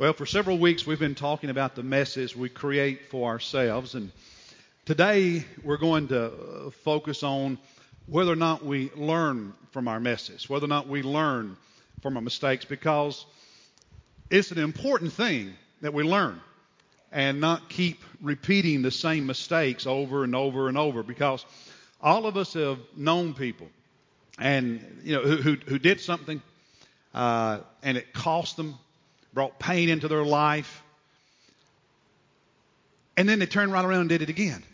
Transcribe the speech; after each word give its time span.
Well, 0.00 0.12
for 0.12 0.26
several 0.26 0.58
weeks 0.58 0.86
we've 0.86 1.00
been 1.00 1.16
talking 1.16 1.50
about 1.50 1.74
the 1.74 1.82
messes 1.82 2.36
we 2.36 2.48
create 2.48 3.10
for 3.10 3.28
ourselves, 3.28 3.96
and 3.96 4.12
today 4.84 5.44
we're 5.64 5.76
going 5.76 6.06
to 6.08 6.26
uh, 6.26 6.70
focus 6.84 7.24
on 7.24 7.58
whether 8.06 8.30
or 8.30 8.36
not 8.36 8.64
we 8.64 8.92
learn 8.94 9.54
from 9.72 9.88
our 9.88 9.98
messes, 9.98 10.48
whether 10.48 10.66
or 10.66 10.68
not 10.68 10.86
we 10.86 11.02
learn 11.02 11.56
from 12.00 12.14
our 12.14 12.22
mistakes, 12.22 12.64
because 12.64 13.26
it's 14.30 14.52
an 14.52 14.58
important 14.58 15.14
thing 15.14 15.54
that 15.80 15.92
we 15.92 16.04
learn 16.04 16.40
and 17.10 17.40
not 17.40 17.68
keep 17.68 18.00
repeating 18.22 18.82
the 18.82 18.92
same 18.92 19.26
mistakes 19.26 19.84
over 19.84 20.22
and 20.22 20.36
over 20.36 20.68
and 20.68 20.78
over, 20.78 21.02
because 21.02 21.44
all 22.00 22.26
of 22.26 22.36
us 22.36 22.52
have 22.52 22.78
known 22.96 23.34
people 23.34 23.66
and 24.38 25.00
you 25.02 25.16
know 25.16 25.22
who, 25.22 25.38
who, 25.38 25.56
who 25.66 25.78
did 25.80 26.00
something 26.00 26.40
uh, 27.14 27.58
and 27.82 27.96
it 27.96 28.12
cost 28.12 28.56
them 28.56 28.78
brought 29.38 29.60
pain 29.60 29.88
into 29.88 30.08
their 30.08 30.24
life. 30.24 30.82
And 33.16 33.28
then 33.28 33.38
they 33.38 33.46
turned 33.46 33.72
right 33.72 33.84
around 33.84 34.00
and 34.00 34.08
did 34.08 34.20
it 34.20 34.30
again. 34.30 34.64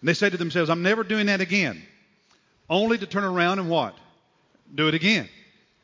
And 0.00 0.08
they 0.08 0.14
said 0.14 0.30
to 0.30 0.38
themselves, 0.38 0.70
I'm 0.70 0.84
never 0.84 1.02
doing 1.02 1.26
that 1.26 1.40
again. 1.40 1.82
Only 2.70 2.98
to 2.98 3.06
turn 3.06 3.24
around 3.24 3.58
and 3.58 3.68
what? 3.68 3.98
Do 4.72 4.86
it 4.86 4.94
again. 4.94 5.28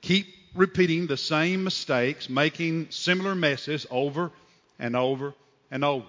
Keep 0.03 0.29
repeating 0.55 1.09
the 1.09 1.17
same 1.17 1.65
mistakes, 1.65 2.29
making 2.29 2.91
similar 2.91 3.35
messes 3.35 3.89
over 3.91 4.31
and 4.79 4.95
over 4.95 5.35
and 5.73 5.85
over. 5.85 6.07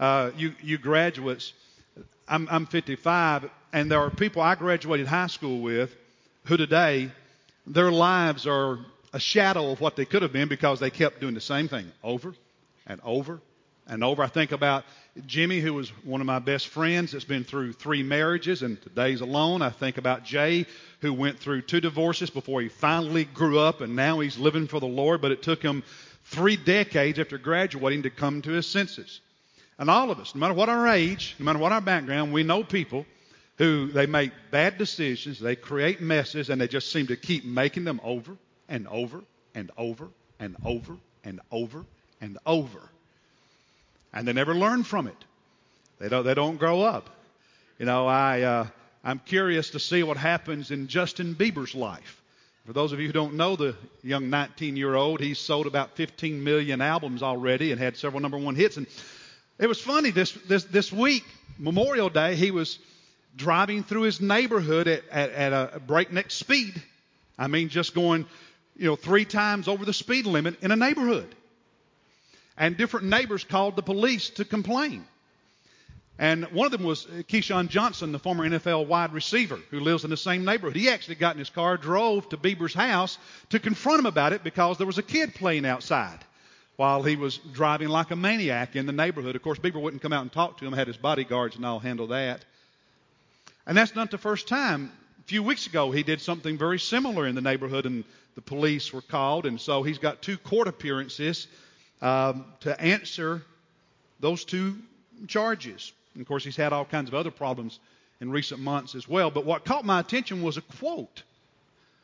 Uh, 0.00 0.32
you, 0.36 0.56
you 0.60 0.76
graduates, 0.76 1.52
I'm, 2.26 2.48
I'm 2.50 2.66
55, 2.66 3.48
and 3.72 3.88
there 3.88 4.00
are 4.00 4.10
people 4.10 4.42
I 4.42 4.56
graduated 4.56 5.06
high 5.06 5.28
school 5.28 5.60
with 5.60 5.94
who 6.46 6.56
today, 6.56 7.12
their 7.64 7.92
lives 7.92 8.44
are 8.48 8.80
a 9.12 9.20
shadow 9.20 9.70
of 9.70 9.80
what 9.80 9.96
they 9.96 10.04
could 10.04 10.22
have 10.22 10.32
been 10.32 10.48
because 10.48 10.80
they 10.80 10.90
kept 10.90 11.20
doing 11.20 11.34
the 11.34 11.40
same 11.40 11.68
thing 11.68 11.90
over 12.02 12.34
and 12.86 13.00
over 13.04 13.40
and 13.86 14.04
over. 14.04 14.22
I 14.22 14.28
think 14.28 14.52
about 14.52 14.84
Jimmy, 15.26 15.60
who 15.60 15.74
was 15.74 15.90
one 16.04 16.20
of 16.20 16.26
my 16.26 16.38
best 16.38 16.68
friends, 16.68 17.12
that's 17.12 17.24
been 17.24 17.44
through 17.44 17.72
three 17.72 18.02
marriages 18.02 18.62
and 18.62 18.80
today's 18.80 19.20
alone. 19.20 19.62
I 19.62 19.70
think 19.70 19.98
about 19.98 20.24
Jay, 20.24 20.66
who 21.00 21.12
went 21.12 21.40
through 21.40 21.62
two 21.62 21.80
divorces 21.80 22.30
before 22.30 22.60
he 22.60 22.68
finally 22.68 23.24
grew 23.24 23.58
up 23.58 23.80
and 23.80 23.96
now 23.96 24.20
he's 24.20 24.38
living 24.38 24.68
for 24.68 24.78
the 24.78 24.86
Lord, 24.86 25.20
but 25.20 25.32
it 25.32 25.42
took 25.42 25.62
him 25.62 25.82
three 26.26 26.56
decades 26.56 27.18
after 27.18 27.38
graduating 27.38 28.04
to 28.04 28.10
come 28.10 28.42
to 28.42 28.52
his 28.52 28.66
senses. 28.66 29.20
And 29.78 29.90
all 29.90 30.10
of 30.10 30.20
us, 30.20 30.34
no 30.34 30.40
matter 30.40 30.54
what 30.54 30.68
our 30.68 30.86
age, 30.86 31.34
no 31.38 31.46
matter 31.46 31.58
what 31.58 31.72
our 31.72 31.80
background, 31.80 32.32
we 32.32 32.44
know 32.44 32.62
people 32.62 33.06
who 33.56 33.88
they 33.88 34.06
make 34.06 34.30
bad 34.50 34.78
decisions, 34.78 35.40
they 35.40 35.56
create 35.56 36.00
messes, 36.00 36.48
and 36.48 36.60
they 36.60 36.68
just 36.68 36.92
seem 36.92 37.08
to 37.08 37.16
keep 37.16 37.44
making 37.44 37.84
them 37.84 38.00
over 38.04 38.36
and 38.70 38.88
over 38.88 39.20
and 39.54 39.70
over 39.76 40.08
and 40.38 40.56
over 40.64 40.96
and 41.24 41.40
over 41.50 41.84
and 42.20 42.38
over. 42.46 42.80
And 44.14 44.26
they 44.26 44.32
never 44.32 44.54
learn 44.54 44.84
from 44.84 45.06
it. 45.06 45.24
They 45.98 46.08
don't, 46.08 46.24
they 46.24 46.34
don't 46.34 46.56
grow 46.56 46.80
up. 46.80 47.10
You 47.78 47.86
know, 47.86 48.06
I, 48.06 48.40
uh, 48.42 48.66
I'm 49.04 49.18
curious 49.18 49.70
to 49.70 49.80
see 49.80 50.02
what 50.02 50.16
happens 50.16 50.70
in 50.70 50.88
Justin 50.88 51.34
Bieber's 51.34 51.74
life. 51.74 52.22
For 52.66 52.72
those 52.72 52.92
of 52.92 53.00
you 53.00 53.06
who 53.06 53.12
don't 53.12 53.34
know 53.34 53.56
the 53.56 53.74
young 54.02 54.30
19 54.30 54.76
year 54.76 54.94
old, 54.94 55.20
he's 55.20 55.38
sold 55.38 55.66
about 55.66 55.96
15 55.96 56.42
million 56.44 56.80
albums 56.80 57.22
already 57.22 57.72
and 57.72 57.80
had 57.80 57.96
several 57.96 58.20
number 58.20 58.38
one 58.38 58.54
hits. 58.54 58.76
And 58.76 58.86
it 59.58 59.66
was 59.66 59.80
funny 59.80 60.10
this, 60.10 60.32
this, 60.48 60.64
this 60.64 60.92
week, 60.92 61.24
Memorial 61.58 62.10
Day, 62.10 62.36
he 62.36 62.50
was 62.50 62.78
driving 63.36 63.82
through 63.82 64.02
his 64.02 64.20
neighborhood 64.20 64.88
at, 64.88 65.08
at, 65.10 65.30
at 65.30 65.52
a 65.74 65.80
breakneck 65.80 66.30
speed. 66.30 66.80
I 67.38 67.46
mean, 67.46 67.70
just 67.70 67.94
going 67.94 68.26
you 68.80 68.86
know, 68.86 68.96
three 68.96 69.26
times 69.26 69.68
over 69.68 69.84
the 69.84 69.92
speed 69.92 70.24
limit 70.24 70.62
in 70.62 70.72
a 70.72 70.76
neighborhood. 70.76 71.34
And 72.56 72.78
different 72.78 73.06
neighbors 73.06 73.44
called 73.44 73.76
the 73.76 73.82
police 73.82 74.30
to 74.30 74.44
complain. 74.46 75.04
And 76.18 76.44
one 76.46 76.64
of 76.64 76.72
them 76.72 76.84
was 76.84 77.04
Keyshawn 77.04 77.68
Johnson, 77.68 78.12
the 78.12 78.18
former 78.18 78.48
NFL 78.48 78.86
wide 78.86 79.12
receiver 79.12 79.58
who 79.70 79.80
lives 79.80 80.04
in 80.04 80.10
the 80.10 80.16
same 80.16 80.46
neighborhood. 80.46 80.76
He 80.76 80.88
actually 80.88 81.16
got 81.16 81.34
in 81.34 81.38
his 81.38 81.50
car, 81.50 81.76
drove 81.76 82.26
to 82.30 82.38
Bieber's 82.38 82.72
house 82.72 83.18
to 83.50 83.58
confront 83.58 84.00
him 84.00 84.06
about 84.06 84.32
it 84.32 84.42
because 84.42 84.78
there 84.78 84.86
was 84.86 84.98
a 84.98 85.02
kid 85.02 85.34
playing 85.34 85.66
outside 85.66 86.18
while 86.76 87.02
he 87.02 87.16
was 87.16 87.36
driving 87.52 87.88
like 87.88 88.10
a 88.10 88.16
maniac 88.16 88.76
in 88.76 88.86
the 88.86 88.92
neighborhood. 88.92 89.36
Of 89.36 89.42
course, 89.42 89.58
Bieber 89.58 89.80
wouldn't 89.80 90.00
come 90.00 90.14
out 90.14 90.22
and 90.22 90.32
talk 90.32 90.56
to 90.58 90.66
him, 90.66 90.72
had 90.72 90.86
his 90.86 90.96
bodyguards 90.96 91.56
and 91.56 91.66
all 91.66 91.80
handle 91.80 92.06
that. 92.08 92.42
And 93.66 93.76
that's 93.76 93.94
not 93.94 94.10
the 94.10 94.18
first 94.18 94.48
time. 94.48 94.90
Few 95.30 95.44
weeks 95.44 95.68
ago, 95.68 95.92
he 95.92 96.02
did 96.02 96.20
something 96.20 96.58
very 96.58 96.80
similar 96.80 97.24
in 97.24 97.36
the 97.36 97.40
neighborhood, 97.40 97.86
and 97.86 98.02
the 98.34 98.40
police 98.40 98.92
were 98.92 99.00
called, 99.00 99.46
and 99.46 99.60
so 99.60 99.84
he's 99.84 99.98
got 99.98 100.22
two 100.22 100.36
court 100.36 100.66
appearances 100.66 101.46
um, 102.02 102.46
to 102.58 102.80
answer 102.80 103.40
those 104.18 104.44
two 104.44 104.76
charges. 105.28 105.92
And 106.14 106.20
of 106.20 106.26
course, 106.26 106.42
he's 106.42 106.56
had 106.56 106.72
all 106.72 106.84
kinds 106.84 107.08
of 107.08 107.14
other 107.14 107.30
problems 107.30 107.78
in 108.20 108.32
recent 108.32 108.60
months 108.60 108.96
as 108.96 109.06
well. 109.06 109.30
But 109.30 109.44
what 109.44 109.64
caught 109.64 109.84
my 109.84 110.00
attention 110.00 110.42
was 110.42 110.56
a 110.56 110.62
quote 110.62 111.22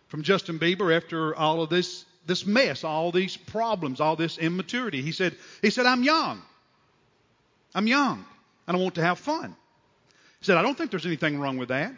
from 0.07 0.23
Justin 0.23 0.61
Bieber 0.61 0.97
after 0.97 1.35
all 1.35 1.63
of 1.63 1.69
this 1.69 2.05
this 2.27 2.47
mess, 2.47 2.85
all 2.85 3.11
these 3.11 3.37
problems, 3.37 4.01
all 4.01 4.15
this 4.15 4.39
immaturity. 4.39 5.03
He 5.03 5.11
said, 5.11 5.35
he 5.63 5.71
said, 5.71 5.85
I'm 5.85 6.05
young. 6.05 6.41
I'm 7.75 7.89
young 7.89 8.25
and 8.69 8.77
I 8.77 8.81
want 8.81 8.95
to 8.95 9.03
have 9.03 9.19
fun. 9.19 9.57
He 10.39 10.45
said, 10.45 10.59
I 10.59 10.63
don't 10.63 10.79
think 10.79 10.93
there's 10.93 11.07
anything 11.07 11.41
wrong 11.41 11.57
with 11.57 11.71
that. 11.71 11.93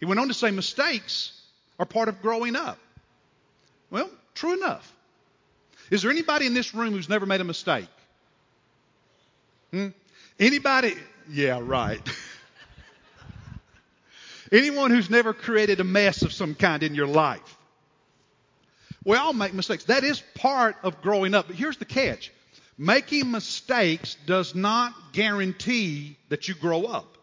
He 0.00 0.06
went 0.06 0.18
on 0.18 0.28
to 0.28 0.34
say 0.34 0.50
mistakes 0.50 1.32
are 1.78 1.86
part 1.86 2.08
of 2.08 2.22
growing 2.22 2.56
up. 2.56 2.78
Well, 3.90 4.10
true 4.34 4.54
enough. 4.54 4.90
Is 5.90 6.02
there 6.02 6.10
anybody 6.10 6.46
in 6.46 6.54
this 6.54 6.74
room 6.74 6.92
who's 6.92 7.08
never 7.08 7.26
made 7.26 7.40
a 7.40 7.44
mistake? 7.44 7.88
Hmm? 9.72 9.88
Anybody? 10.38 10.94
Yeah, 11.30 11.60
right. 11.62 12.00
Anyone 14.52 14.90
who's 14.90 15.10
never 15.10 15.32
created 15.32 15.80
a 15.80 15.84
mess 15.84 16.22
of 16.22 16.32
some 16.32 16.54
kind 16.54 16.82
in 16.82 16.94
your 16.94 17.06
life? 17.06 17.56
We 19.04 19.16
all 19.16 19.32
make 19.32 19.54
mistakes. 19.54 19.84
That 19.84 20.04
is 20.04 20.22
part 20.34 20.76
of 20.82 21.02
growing 21.02 21.34
up. 21.34 21.46
But 21.46 21.56
here's 21.56 21.76
the 21.76 21.84
catch 21.84 22.32
making 22.78 23.30
mistakes 23.30 24.16
does 24.26 24.54
not 24.54 24.94
guarantee 25.12 26.16
that 26.30 26.48
you 26.48 26.54
grow 26.54 26.84
up. 26.84 27.18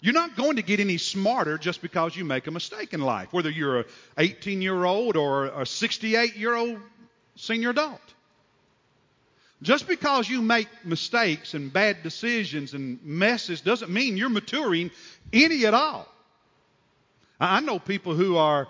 You're 0.00 0.14
not 0.14 0.36
going 0.36 0.56
to 0.56 0.62
get 0.62 0.78
any 0.78 0.96
smarter 0.96 1.58
just 1.58 1.82
because 1.82 2.14
you 2.14 2.24
make 2.24 2.46
a 2.46 2.50
mistake 2.50 2.94
in 2.94 3.00
life, 3.00 3.32
whether 3.32 3.50
you're 3.50 3.80
an 3.80 3.84
18 4.16 4.62
year 4.62 4.84
old 4.84 5.16
or 5.16 5.46
a 5.46 5.66
68 5.66 6.36
year 6.36 6.54
old 6.54 6.78
senior 7.34 7.70
adult. 7.70 8.00
Just 9.60 9.88
because 9.88 10.28
you 10.28 10.40
make 10.40 10.68
mistakes 10.84 11.54
and 11.54 11.72
bad 11.72 12.04
decisions 12.04 12.74
and 12.74 13.04
messes 13.04 13.60
doesn't 13.60 13.90
mean 13.90 14.16
you're 14.16 14.28
maturing 14.28 14.92
any 15.32 15.66
at 15.66 15.74
all. 15.74 16.06
I 17.40 17.60
know 17.60 17.80
people 17.80 18.14
who 18.14 18.36
are 18.36 18.68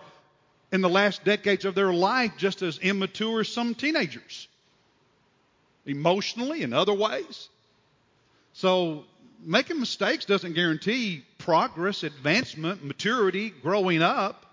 in 0.72 0.80
the 0.80 0.88
last 0.88 1.24
decades 1.24 1.66
of 1.66 1.74
their 1.74 1.92
life 1.92 2.32
just 2.38 2.62
as 2.62 2.78
immature 2.78 3.40
as 3.40 3.48
some 3.48 3.74
teenagers, 3.74 4.48
emotionally 5.84 6.62
and 6.62 6.72
other 6.72 6.94
ways. 6.94 7.48
So 8.54 9.04
making 9.40 9.80
mistakes 9.80 10.24
doesn't 10.24 10.54
guarantee 10.54 11.24
progress, 11.38 12.02
advancement, 12.02 12.84
maturity, 12.84 13.50
growing 13.62 14.02
up. 14.02 14.44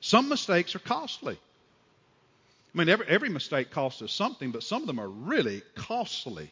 Some 0.00 0.28
mistakes 0.28 0.74
are 0.74 0.80
costly. 0.80 1.38
I 2.74 2.78
mean, 2.78 2.88
every, 2.88 3.06
every 3.06 3.28
mistake 3.28 3.70
costs 3.70 4.02
us 4.02 4.12
something, 4.12 4.50
but 4.50 4.62
some 4.62 4.82
of 4.82 4.86
them 4.86 4.98
are 4.98 5.08
really 5.08 5.62
costly. 5.74 6.50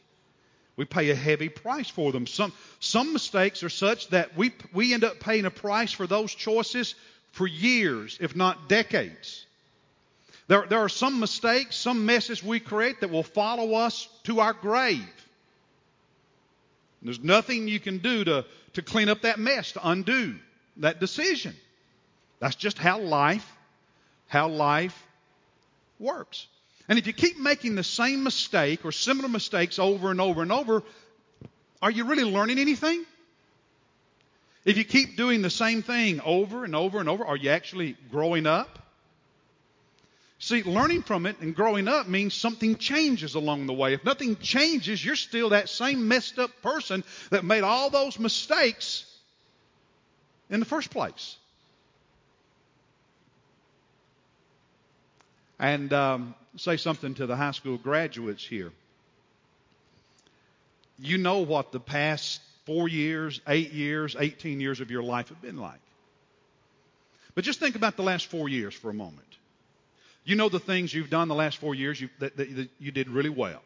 We 0.76 0.84
pay 0.84 1.10
a 1.10 1.14
heavy 1.14 1.48
price 1.48 1.88
for 1.88 2.12
them. 2.12 2.26
Some, 2.26 2.52
some 2.78 3.12
mistakes 3.12 3.62
are 3.62 3.68
such 3.68 4.08
that 4.08 4.36
we, 4.36 4.52
we 4.72 4.94
end 4.94 5.04
up 5.04 5.20
paying 5.20 5.44
a 5.44 5.50
price 5.50 5.92
for 5.92 6.06
those 6.06 6.34
choices 6.34 6.94
for 7.32 7.46
years, 7.46 8.18
if 8.20 8.36
not 8.36 8.68
decades. 8.68 9.46
There, 10.48 10.66
there 10.68 10.80
are 10.80 10.88
some 10.88 11.20
mistakes, 11.20 11.76
some 11.76 12.06
messes 12.06 12.42
we 12.42 12.60
create 12.60 13.00
that 13.00 13.10
will 13.10 13.22
follow 13.22 13.74
us 13.74 14.08
to 14.24 14.40
our 14.40 14.52
grave. 14.52 15.19
There's 17.02 17.20
nothing 17.20 17.68
you 17.68 17.80
can 17.80 17.98
do 17.98 18.24
to, 18.24 18.44
to 18.74 18.82
clean 18.82 19.08
up 19.08 19.22
that 19.22 19.38
mess, 19.38 19.72
to 19.72 19.88
undo 19.88 20.36
that 20.78 21.00
decision. 21.00 21.54
That's 22.40 22.56
just 22.56 22.78
how 22.78 23.00
life, 23.00 23.46
how 24.26 24.48
life 24.48 25.06
works. 25.98 26.46
And 26.88 26.98
if 26.98 27.06
you 27.06 27.12
keep 27.12 27.38
making 27.38 27.74
the 27.74 27.84
same 27.84 28.24
mistake 28.24 28.84
or 28.84 28.92
similar 28.92 29.28
mistakes 29.28 29.78
over 29.78 30.10
and 30.10 30.20
over 30.20 30.42
and 30.42 30.50
over, 30.50 30.82
are 31.80 31.90
you 31.90 32.04
really 32.04 32.24
learning 32.24 32.58
anything? 32.58 33.04
If 34.64 34.76
you 34.76 34.84
keep 34.84 35.16
doing 35.16 35.40
the 35.40 35.50
same 35.50 35.82
thing 35.82 36.20
over 36.20 36.64
and 36.64 36.74
over 36.74 37.00
and 37.00 37.08
over, 37.08 37.24
are 37.24 37.36
you 37.36 37.50
actually 37.50 37.96
growing 38.10 38.46
up? 38.46 38.79
See, 40.40 40.62
learning 40.62 41.02
from 41.02 41.26
it 41.26 41.38
and 41.40 41.54
growing 41.54 41.86
up 41.86 42.08
means 42.08 42.34
something 42.34 42.76
changes 42.76 43.34
along 43.34 43.66
the 43.66 43.74
way. 43.74 43.92
If 43.92 44.04
nothing 44.04 44.36
changes, 44.36 45.04
you're 45.04 45.16
still 45.16 45.50
that 45.50 45.68
same 45.68 46.08
messed 46.08 46.38
up 46.38 46.50
person 46.62 47.04
that 47.30 47.44
made 47.44 47.62
all 47.62 47.90
those 47.90 48.18
mistakes 48.18 49.04
in 50.48 50.58
the 50.58 50.66
first 50.66 50.90
place. 50.90 51.36
and 55.60 55.92
um, 55.92 56.34
say 56.56 56.78
something 56.78 57.14
to 57.14 57.26
the 57.26 57.36
high 57.36 57.50
school 57.52 57.76
graduates 57.76 58.44
here. 58.44 58.72
You 60.98 61.18
know 61.18 61.40
what 61.40 61.70
the 61.70 61.80
past 61.80 62.40
four 62.64 62.88
years, 62.88 63.40
eight 63.46 63.72
years, 63.72 64.16
18 64.18 64.60
years 64.60 64.80
of 64.80 64.90
your 64.90 65.02
life 65.02 65.28
have 65.28 65.40
been 65.40 65.58
like. 65.58 65.80
But 67.34 67.44
just 67.44 67.60
think 67.60 67.76
about 67.76 67.96
the 67.96 68.02
last 68.02 68.26
four 68.26 68.48
years 68.48 68.74
for 68.74 68.90
a 68.90 68.94
moment. 68.94 69.26
You 70.24 70.36
know 70.36 70.48
the 70.48 70.60
things 70.60 70.92
you've 70.92 71.10
done 71.10 71.28
the 71.28 71.34
last 71.34 71.58
four 71.58 71.74
years 71.74 72.00
you, 72.00 72.08
that, 72.18 72.36
that, 72.36 72.54
that 72.56 72.68
you 72.78 72.90
did 72.90 73.08
really 73.08 73.30
well. 73.30 73.62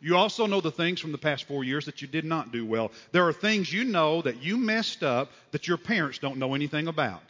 You 0.00 0.16
also 0.16 0.46
know 0.46 0.60
the 0.60 0.70
things 0.70 1.00
from 1.00 1.12
the 1.12 1.18
past 1.18 1.44
four 1.44 1.64
years 1.64 1.86
that 1.86 2.02
you 2.02 2.08
did 2.08 2.24
not 2.24 2.52
do 2.52 2.66
well. 2.66 2.92
There 3.12 3.26
are 3.26 3.32
things 3.32 3.72
you 3.72 3.84
know 3.84 4.20
that 4.22 4.42
you 4.42 4.56
messed 4.56 5.02
up 5.02 5.30
that 5.52 5.66
your 5.66 5.78
parents 5.78 6.18
don't 6.18 6.36
know 6.36 6.54
anything 6.54 6.88
about. 6.88 7.22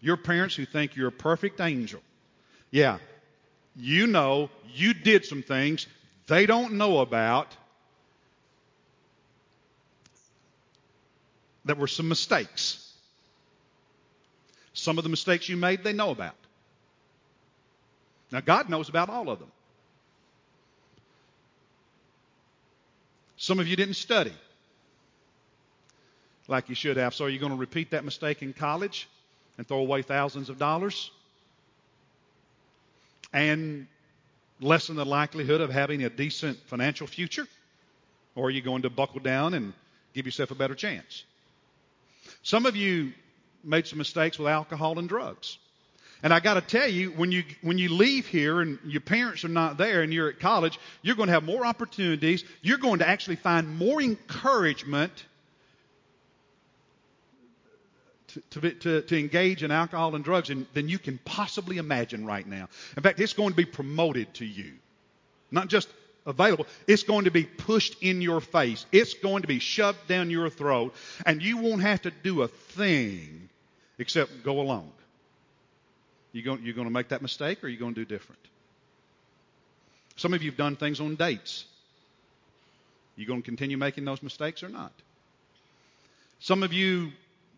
Your 0.00 0.16
parents 0.16 0.56
who 0.56 0.64
think 0.64 0.96
you're 0.96 1.08
a 1.08 1.12
perfect 1.12 1.60
angel. 1.60 2.00
Yeah, 2.70 2.98
you 3.76 4.06
know 4.06 4.50
you 4.74 4.94
did 4.94 5.24
some 5.24 5.42
things 5.42 5.86
they 6.26 6.46
don't 6.46 6.74
know 6.74 7.00
about 7.00 7.48
that 11.64 11.78
were 11.78 11.86
some 11.86 12.08
mistakes. 12.08 12.92
Some 14.72 14.98
of 14.98 15.04
the 15.04 15.10
mistakes 15.10 15.48
you 15.48 15.56
made, 15.56 15.84
they 15.84 15.92
know 15.92 16.10
about. 16.10 16.34
Now, 18.32 18.40
God 18.40 18.70
knows 18.70 18.88
about 18.88 19.10
all 19.10 19.28
of 19.28 19.38
them. 19.38 19.52
Some 23.36 23.60
of 23.60 23.68
you 23.68 23.76
didn't 23.76 23.94
study 23.94 24.32
like 26.48 26.68
you 26.68 26.74
should 26.74 26.96
have. 26.96 27.14
So, 27.14 27.26
are 27.26 27.28
you 27.28 27.38
going 27.38 27.52
to 27.52 27.58
repeat 27.58 27.90
that 27.90 28.04
mistake 28.04 28.42
in 28.42 28.54
college 28.54 29.06
and 29.58 29.68
throw 29.68 29.78
away 29.78 30.02
thousands 30.02 30.48
of 30.48 30.58
dollars? 30.58 31.10
And 33.34 33.86
lessen 34.60 34.96
the 34.96 35.04
likelihood 35.04 35.60
of 35.60 35.70
having 35.70 36.02
a 36.04 36.10
decent 36.10 36.58
financial 36.66 37.06
future? 37.06 37.46
Or 38.34 38.46
are 38.46 38.50
you 38.50 38.62
going 38.62 38.82
to 38.82 38.90
buckle 38.90 39.20
down 39.20 39.52
and 39.52 39.74
give 40.14 40.24
yourself 40.24 40.50
a 40.50 40.54
better 40.54 40.74
chance? 40.74 41.24
Some 42.42 42.64
of 42.64 42.76
you 42.76 43.12
made 43.62 43.86
some 43.86 43.98
mistakes 43.98 44.38
with 44.38 44.48
alcohol 44.48 44.98
and 44.98 45.08
drugs. 45.08 45.58
And 46.22 46.32
I 46.32 46.38
got 46.40 46.54
to 46.54 46.60
tell 46.60 46.88
you, 46.88 47.10
when 47.10 47.32
you 47.32 47.42
when 47.62 47.78
you 47.78 47.88
leave 47.88 48.26
here 48.26 48.60
and 48.60 48.78
your 48.84 49.00
parents 49.00 49.44
are 49.44 49.48
not 49.48 49.76
there 49.76 50.02
and 50.02 50.12
you're 50.12 50.28
at 50.28 50.38
college, 50.38 50.78
you're 51.02 51.16
going 51.16 51.26
to 51.26 51.32
have 51.32 51.42
more 51.42 51.66
opportunities. 51.66 52.44
You're 52.62 52.78
going 52.78 53.00
to 53.00 53.08
actually 53.08 53.36
find 53.36 53.76
more 53.76 54.00
encouragement 54.00 55.12
to, 58.28 58.60
to, 58.60 58.70
to, 58.70 59.02
to 59.02 59.18
engage 59.18 59.62
in 59.62 59.70
alcohol 59.70 60.14
and 60.14 60.24
drugs 60.24 60.48
than, 60.48 60.66
than 60.74 60.88
you 60.88 60.98
can 60.98 61.18
possibly 61.24 61.78
imagine 61.78 62.24
right 62.24 62.46
now. 62.46 62.68
In 62.96 63.02
fact, 63.02 63.20
it's 63.20 63.32
going 63.32 63.50
to 63.50 63.56
be 63.56 63.64
promoted 63.64 64.32
to 64.34 64.44
you, 64.44 64.72
not 65.50 65.68
just 65.68 65.88
available. 66.24 66.66
It's 66.86 67.02
going 67.02 67.24
to 67.24 67.30
be 67.30 67.44
pushed 67.44 68.00
in 68.00 68.22
your 68.22 68.40
face. 68.40 68.86
It's 68.92 69.14
going 69.14 69.42
to 69.42 69.48
be 69.48 69.58
shoved 69.58 70.06
down 70.06 70.30
your 70.30 70.50
throat, 70.50 70.94
and 71.26 71.42
you 71.42 71.58
won't 71.58 71.82
have 71.82 72.02
to 72.02 72.12
do 72.22 72.42
a 72.42 72.48
thing 72.48 73.48
except 73.98 74.44
go 74.44 74.60
along. 74.60 74.92
You 76.32 76.42
going, 76.42 76.62
you 76.62 76.72
going 76.72 76.86
to 76.86 76.92
make 76.92 77.08
that 77.08 77.22
mistake 77.22 77.62
or 77.62 77.66
are 77.66 77.70
you 77.70 77.78
going 77.78 77.94
to 77.94 78.00
do 78.00 78.06
different? 78.06 78.40
Some 80.16 80.34
of 80.34 80.42
you 80.42 80.50
have 80.50 80.58
done 80.58 80.76
things 80.76 81.00
on 81.00 81.14
dates. 81.14 81.64
You 83.16 83.26
going 83.26 83.42
to 83.42 83.44
continue 83.44 83.76
making 83.76 84.04
those 84.04 84.22
mistakes 84.22 84.62
or 84.62 84.68
not? 84.68 84.92
Some 86.40 86.62
of 86.62 86.72
you, 86.72 87.12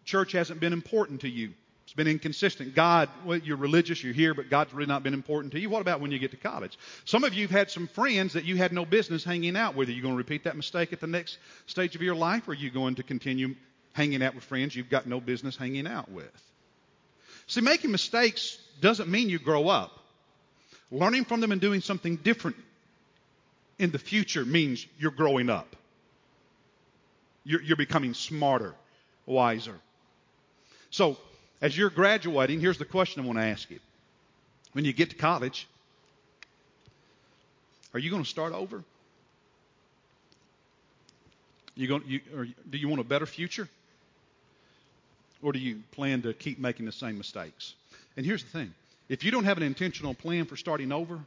church 0.05 0.33
hasn't 0.33 0.61
been 0.61 0.73
important 0.73 1.23
to 1.23 1.29
you. 1.29 1.53
It's 1.85 1.93
been 1.93 2.09
inconsistent. 2.09 2.75
God, 2.75 3.09
well, 3.25 3.39
you're 3.39 3.57
religious, 3.57 4.03
you're 4.03 4.15
here, 4.15 4.35
but 4.35 4.51
God's 4.51 4.73
really 4.73 4.89
not 4.89 5.03
been 5.03 5.15
important 5.15 5.53
to 5.53 5.61
you. 5.61 5.69
What 5.69 5.83
about 5.83 6.01
when 6.01 6.11
you 6.11 6.19
get 6.19 6.31
to 6.31 6.37
college? 6.37 6.79
Some 7.05 7.25
of 7.25 7.35
you 7.35 7.43
have 7.43 7.51
had 7.51 7.71
some 7.71 7.87
friends 7.87 8.33
that 8.33 8.45
you 8.45 8.57
had 8.57 8.73
no 8.73 8.85
business 8.85 9.23
hanging 9.23 9.57
out 9.57 9.75
with. 9.75 9.89
Are 9.89 9.93
you 9.93 10.03
going 10.03 10.15
to 10.15 10.19
repeat 10.19 10.45
that 10.45 10.57
mistake 10.57 10.93
at 10.93 11.01
the 11.01 11.07
next 11.07 11.39
stage 11.67 11.95
of 11.95 12.03
your 12.03 12.15
life, 12.15 12.49
or 12.49 12.53
are 12.53 12.55
you 12.55 12.71
going 12.71 12.95
to 12.97 13.03
continue 13.03 13.55
hanging 13.93 14.23
out 14.23 14.35
with 14.35 14.45
friends 14.45 14.75
you've 14.75 14.91
got 14.91 15.07
no 15.07 15.21
business 15.21 15.57
hanging 15.57 15.87
out 15.87 16.11
with? 16.11 16.54
See, 17.47 17.61
making 17.61 17.91
mistakes 17.91 18.59
doesn't 18.81 19.09
mean 19.09 19.29
you 19.29 19.39
grow 19.39 19.69
up. 19.69 19.93
Learning 20.91 21.25
from 21.25 21.41
them 21.41 21.53
and 21.53 21.61
doing 21.61 21.81
something 21.81 22.17
different 22.17 22.57
in 23.79 23.91
the 23.91 23.99
future 23.99 24.45
means 24.45 24.87
you're 24.99 25.11
growing 25.11 25.51
up. 25.51 25.77
You're, 27.45 27.63
you're 27.63 27.77
becoming 27.77 28.15
smarter, 28.15 28.75
wiser. 29.27 29.75
So, 30.91 31.19
as 31.61 31.77
you're 31.77 31.91
graduating, 31.91 32.61
here's 32.61 32.79
the 32.79 32.85
question 32.85 33.23
I 33.23 33.27
want 33.27 33.39
to 33.39 33.45
ask 33.45 33.71
you. 33.71 33.81
When 34.73 34.85
you 34.85 34.93
get 34.93 35.11
to 35.11 35.17
college, 35.17 35.67
are 37.93 38.01
you 38.01 38.11
going 38.11 38.23
to 38.23 38.29
start 38.29 38.53
over? 38.53 38.83
You 41.75 41.89
going, 41.89 42.03
you, 42.07 42.21
or 42.37 42.47
do 42.71 42.79
you 42.79 42.89
want 42.89 43.01
a 43.01 43.05
better 43.05 43.27
future? 43.27 43.69
Or 45.45 45.53
do 45.53 45.59
you 45.59 45.83
plan 45.93 46.23
to 46.23 46.33
keep 46.33 46.59
making 46.59 46.87
the 46.87 46.93
same 46.93 47.19
mistakes? 47.19 47.75
And 48.17 48.25
here's 48.25 48.43
the 48.43 48.51
thing 48.51 48.73
if 49.11 49.23
you 49.23 49.31
don't 49.31 49.45
have 49.45 49.59
an 49.59 49.63
intentional 49.63 50.15
plan 50.15 50.47
for 50.47 50.57
starting 50.57 50.91
over, 50.91 51.21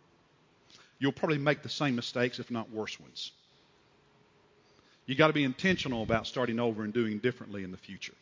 you'll 0.97 1.11
probably 1.11 1.37
make 1.37 1.61
the 1.61 1.69
same 1.69 1.95
mistakes, 1.95 2.39
if 2.39 2.49
not 2.49 2.71
worse 2.71 2.99
ones. 2.99 3.31
You 5.05 5.15
got 5.15 5.27
to 5.27 5.33
be 5.33 5.43
intentional 5.43 6.01
about 6.01 6.25
starting 6.25 6.59
over 6.59 6.83
and 6.83 6.91
doing 6.91 7.19
differently 7.19 7.63
in 7.63 7.71
the 7.71 7.77
future. 7.77 8.15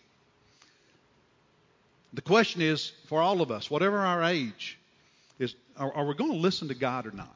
The 2.13 2.21
question 2.21 2.61
is 2.61 2.91
for 3.07 3.21
all 3.21 3.41
of 3.41 3.49
us, 3.49 3.71
whatever 3.71 3.97
our 3.97 4.23
age, 4.23 4.77
is 5.39 5.55
are, 5.77 5.93
are 5.93 6.05
we 6.05 6.13
going 6.13 6.31
to 6.31 6.37
listen 6.37 6.67
to 6.67 6.75
God 6.75 7.07
or 7.07 7.11
not? 7.11 7.29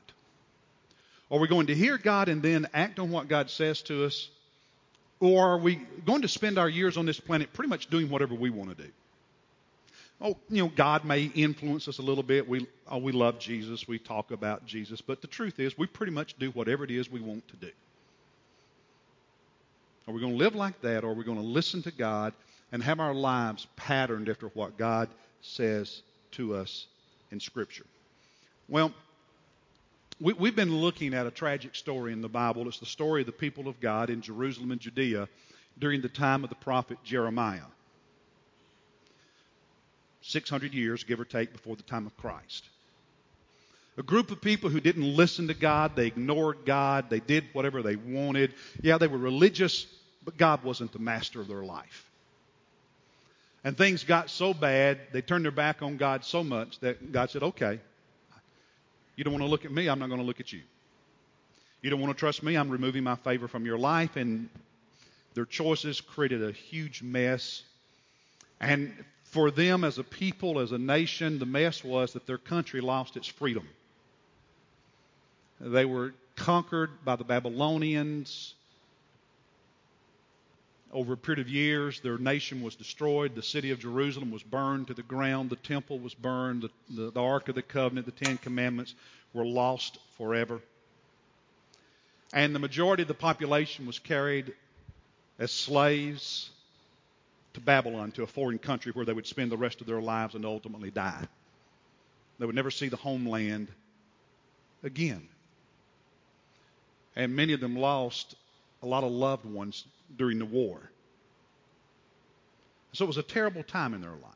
Are 1.31 1.39
we 1.39 1.47
going 1.47 1.67
to 1.67 1.75
hear 1.75 1.97
God 1.97 2.27
and 2.27 2.41
then 2.41 2.67
act 2.73 2.99
on 2.99 3.09
what 3.09 3.29
God 3.29 3.49
says 3.49 3.81
to 3.83 4.03
us? 4.05 4.29
Or 5.19 5.53
are 5.53 5.57
we 5.57 5.75
going 6.05 6.21
to 6.21 6.27
spend 6.27 6.57
our 6.57 6.69
years 6.69 6.97
on 6.97 7.05
this 7.05 7.19
planet 7.19 7.51
pretty 7.53 7.69
much 7.69 7.87
doing 7.87 8.09
whatever 8.09 8.35
we 8.35 8.49
want 8.49 8.77
to 8.77 8.83
do? 8.83 8.89
Oh, 10.21 10.37
you 10.49 10.63
know, 10.63 10.71
God 10.75 11.05
may 11.05 11.23
influence 11.23 11.87
us 11.87 11.99
a 11.99 12.01
little 12.01 12.23
bit. 12.23 12.47
We, 12.47 12.67
oh, 12.89 12.97
we 12.97 13.13
love 13.13 13.39
Jesus. 13.39 13.87
We 13.87 13.99
talk 13.99 14.31
about 14.31 14.65
Jesus. 14.65 14.99
But 14.99 15.21
the 15.21 15.27
truth 15.27 15.59
is, 15.59 15.77
we 15.77 15.87
pretty 15.87 16.11
much 16.11 16.37
do 16.37 16.51
whatever 16.51 16.83
it 16.83 16.91
is 16.91 17.09
we 17.09 17.21
want 17.21 17.47
to 17.49 17.55
do. 17.55 17.71
Are 20.07 20.13
we 20.13 20.19
going 20.19 20.33
to 20.33 20.39
live 20.39 20.55
like 20.55 20.81
that, 20.81 21.03
or 21.03 21.11
are 21.11 21.13
we 21.13 21.23
going 21.23 21.37
to 21.37 21.43
listen 21.43 21.83
to 21.83 21.91
God 21.91 22.33
and 22.71 22.83
have 22.83 22.99
our 22.99 23.13
lives 23.13 23.67
patterned 23.75 24.27
after 24.27 24.47
what 24.49 24.77
God 24.77 25.07
says 25.41 26.01
to 26.31 26.55
us 26.55 26.87
in 27.31 27.39
Scripture? 27.39 27.85
Well, 28.67 28.91
we, 30.19 30.33
we've 30.33 30.55
been 30.55 30.75
looking 30.75 31.13
at 31.13 31.25
a 31.25 31.31
tragic 31.31 31.75
story 31.75 32.13
in 32.13 32.21
the 32.21 32.29
Bible. 32.29 32.67
It's 32.67 32.79
the 32.79 32.85
story 32.85 33.21
of 33.21 33.25
the 33.25 33.31
people 33.31 33.67
of 33.67 33.79
God 33.79 34.09
in 34.09 34.21
Jerusalem 34.21 34.71
and 34.71 34.81
Judea 34.81 35.27
during 35.77 36.01
the 36.01 36.09
time 36.09 36.43
of 36.43 36.49
the 36.49 36.55
prophet 36.55 36.97
Jeremiah. 37.03 37.61
600 40.21 40.73
years, 40.73 41.03
give 41.05 41.19
or 41.19 41.25
take, 41.25 41.53
before 41.53 41.75
the 41.75 41.83
time 41.83 42.05
of 42.05 42.15
Christ. 42.17 42.65
A 43.97 44.03
group 44.03 44.31
of 44.31 44.41
people 44.41 44.69
who 44.69 44.79
didn't 44.79 45.15
listen 45.15 45.47
to 45.47 45.53
God, 45.53 45.95
they 45.95 46.07
ignored 46.07 46.59
God, 46.65 47.09
they 47.09 47.19
did 47.19 47.45
whatever 47.53 47.81
they 47.81 47.95
wanted. 47.95 48.53
Yeah, 48.81 48.97
they 48.97 49.07
were 49.07 49.17
religious, 49.17 49.87
but 50.23 50.37
God 50.37 50.63
wasn't 50.63 50.91
the 50.91 50.99
master 50.99 51.41
of 51.41 51.47
their 51.47 51.63
life. 51.63 52.05
And 53.63 53.77
things 53.77 54.03
got 54.03 54.29
so 54.29 54.53
bad, 54.53 54.99
they 55.11 55.21
turned 55.21 55.45
their 55.45 55.51
back 55.51 55.81
on 55.81 55.97
God 55.97 56.23
so 56.23 56.43
much 56.43 56.79
that 56.79 57.11
God 57.11 57.29
said, 57.29 57.43
okay, 57.43 57.79
you 59.19 59.25
don't 59.25 59.33
want 59.33 59.43
to 59.43 59.49
look 59.49 59.65
at 59.65 59.71
me, 59.73 59.89
I'm 59.89 59.99
not 59.99 60.07
going 60.07 60.21
to 60.21 60.25
look 60.25 60.39
at 60.39 60.53
you. 60.53 60.61
You 61.81 61.89
don't 61.89 61.99
want 61.99 62.15
to 62.15 62.17
trust 62.17 62.41
me, 62.41 62.55
I'm 62.55 62.69
removing 62.69 63.03
my 63.03 63.15
favor 63.17 63.49
from 63.49 63.65
your 63.65 63.77
life. 63.77 64.15
And 64.15 64.47
their 65.33 65.43
choices 65.43 65.99
created 65.99 66.41
a 66.41 66.53
huge 66.53 67.03
mess. 67.03 67.63
And 68.61 68.93
for 69.25 69.51
them 69.51 69.83
as 69.83 69.97
a 69.97 70.05
people, 70.05 70.57
as 70.61 70.71
a 70.71 70.77
nation, 70.77 71.37
the 71.37 71.45
mess 71.45 71.83
was 71.83 72.13
that 72.13 72.27
their 72.27 72.37
country 72.37 72.79
lost 72.79 73.17
its 73.17 73.27
freedom. 73.27 73.67
They 75.59 75.83
were 75.83 76.13
conquered 76.37 77.03
by 77.03 77.17
the 77.17 77.25
Babylonians. 77.25 78.53
Over 80.91 81.13
a 81.13 81.17
period 81.17 81.39
of 81.39 81.49
years, 81.49 81.99
their 81.99 82.17
nation 82.17 82.61
was 82.61 82.75
destroyed. 82.75 83.35
The 83.35 83.43
city 83.43 83.69
of 83.69 83.79
Jerusalem 83.79 84.31
was 84.31 84.41
burned 84.41 84.87
to 84.87 84.95
the 84.95 85.03
ground. 85.03 85.51
The 85.51 85.55
temple 85.55 85.99
was 85.99 86.15
burned. 86.15 86.63
The, 86.63 86.69
the, 86.89 87.11
the 87.11 87.21
Ark 87.21 87.47
of 87.47 87.55
the 87.55 87.61
Covenant, 87.61 88.07
the 88.07 88.11
Ten 88.11 88.37
Commandments 88.37 88.95
were 89.33 89.45
lost 89.45 89.99
forever. 90.17 90.61
And 92.33 92.55
the 92.55 92.59
majority 92.59 93.03
of 93.03 93.07
the 93.07 93.13
population 93.13 93.85
was 93.85 93.99
carried 93.99 94.53
as 95.37 95.51
slaves 95.51 96.49
to 97.53 97.59
Babylon, 97.59 98.11
to 98.13 98.23
a 98.23 98.27
foreign 98.27 98.59
country 98.59 98.91
where 98.91 99.05
they 99.05 99.13
would 99.13 99.27
spend 99.27 99.51
the 99.51 99.57
rest 99.57 99.81
of 99.81 99.87
their 99.87 100.01
lives 100.01 100.33
and 100.33 100.45
ultimately 100.45 100.89
die. 100.89 101.27
They 102.39 102.45
would 102.45 102.55
never 102.55 102.71
see 102.71 102.89
the 102.89 102.95
homeland 102.95 103.67
again. 104.83 105.27
And 107.15 107.35
many 107.35 107.53
of 107.53 107.59
them 107.59 107.75
lost 107.75 108.35
a 108.81 108.87
lot 108.87 109.03
of 109.03 109.11
loved 109.11 109.45
ones 109.45 109.85
during 110.15 110.39
the 110.39 110.45
war. 110.45 110.79
So 112.93 113.05
it 113.05 113.07
was 113.07 113.17
a 113.17 113.23
terrible 113.23 113.63
time 113.63 113.93
in 113.93 114.01
their 114.01 114.11
life. 114.11 114.33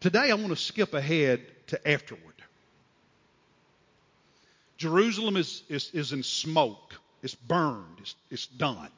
Today 0.00 0.30
I 0.30 0.34
want 0.34 0.50
to 0.50 0.56
skip 0.56 0.94
ahead 0.94 1.40
to 1.68 1.88
afterward. 1.88 2.22
Jerusalem 4.76 5.36
is, 5.36 5.62
is, 5.68 5.90
is 5.92 6.12
in 6.12 6.22
smoke. 6.22 6.94
It's 7.22 7.34
burned. 7.34 7.98
It's, 7.98 8.14
it's 8.30 8.46
done. 8.46 8.88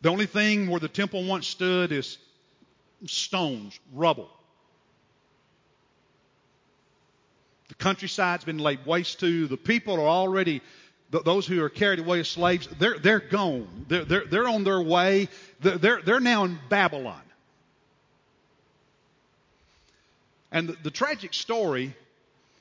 The 0.00 0.10
only 0.10 0.26
thing 0.26 0.68
where 0.70 0.78
the 0.78 0.88
temple 0.88 1.24
once 1.24 1.48
stood 1.48 1.90
is 1.90 2.18
stones, 3.06 3.78
rubble. 3.92 4.30
The 7.68 7.74
countryside's 7.74 8.44
been 8.44 8.58
laid 8.58 8.86
waste 8.86 9.20
to. 9.20 9.48
The 9.48 9.56
people 9.56 9.94
are 9.94 10.08
already, 10.08 10.62
those 11.10 11.46
who 11.46 11.62
are 11.62 11.70
carried 11.70 11.98
away 12.00 12.20
as 12.20 12.28
slaves, 12.28 12.68
they're, 12.78 12.98
they're 12.98 13.20
gone. 13.20 13.86
They're, 13.88 14.04
they're, 14.04 14.24
they're 14.26 14.48
on 14.48 14.64
their 14.64 14.80
way. 14.80 15.28
They're, 15.60 15.78
they're, 15.78 16.02
they're 16.02 16.20
now 16.20 16.44
in 16.44 16.58
Babylon. 16.68 17.22
And 20.52 20.68
the, 20.68 20.76
the 20.84 20.90
tragic 20.90 21.34
story 21.34 21.94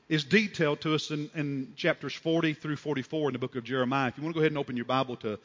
is 0.10 0.24
detailed 0.24 0.82
to 0.82 0.96
us 0.96 1.12
in, 1.12 1.30
in, 1.36 1.74
chapters 1.76 2.14
40 2.14 2.54
through 2.54 2.78
44 2.78 3.30
in 3.30 3.34
the 3.34 3.40
book 3.40 3.56
of 3.56 3.64
Jeremiah. 3.64 4.08
If 4.08 4.18
you 4.18 4.24
want 4.24 4.36
to 4.36 4.40
go 4.40 4.42
ahead 4.42 4.52
and 4.52 4.58
open 4.58 4.78
your 4.78 4.86
Bible 4.86 5.18
to, 5.18 5.38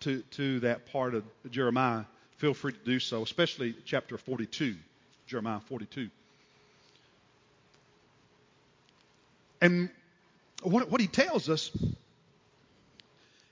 to, 0.00 0.20
to 0.32 0.60
that 0.60 0.92
part 0.92 1.14
of 1.14 1.24
Jeremiah, 1.50 2.04
feel 2.36 2.52
free 2.52 2.72
to 2.72 2.84
do 2.84 2.98
so, 2.98 3.22
especially 3.22 3.74
chapter 3.86 4.18
42, 4.18 4.76
Jeremiah 5.26 5.60
42. 5.60 6.10
And 9.62 9.88
what, 10.62 10.90
what 10.90 11.00
he 11.00 11.06
tells 11.06 11.48
us 11.48 11.70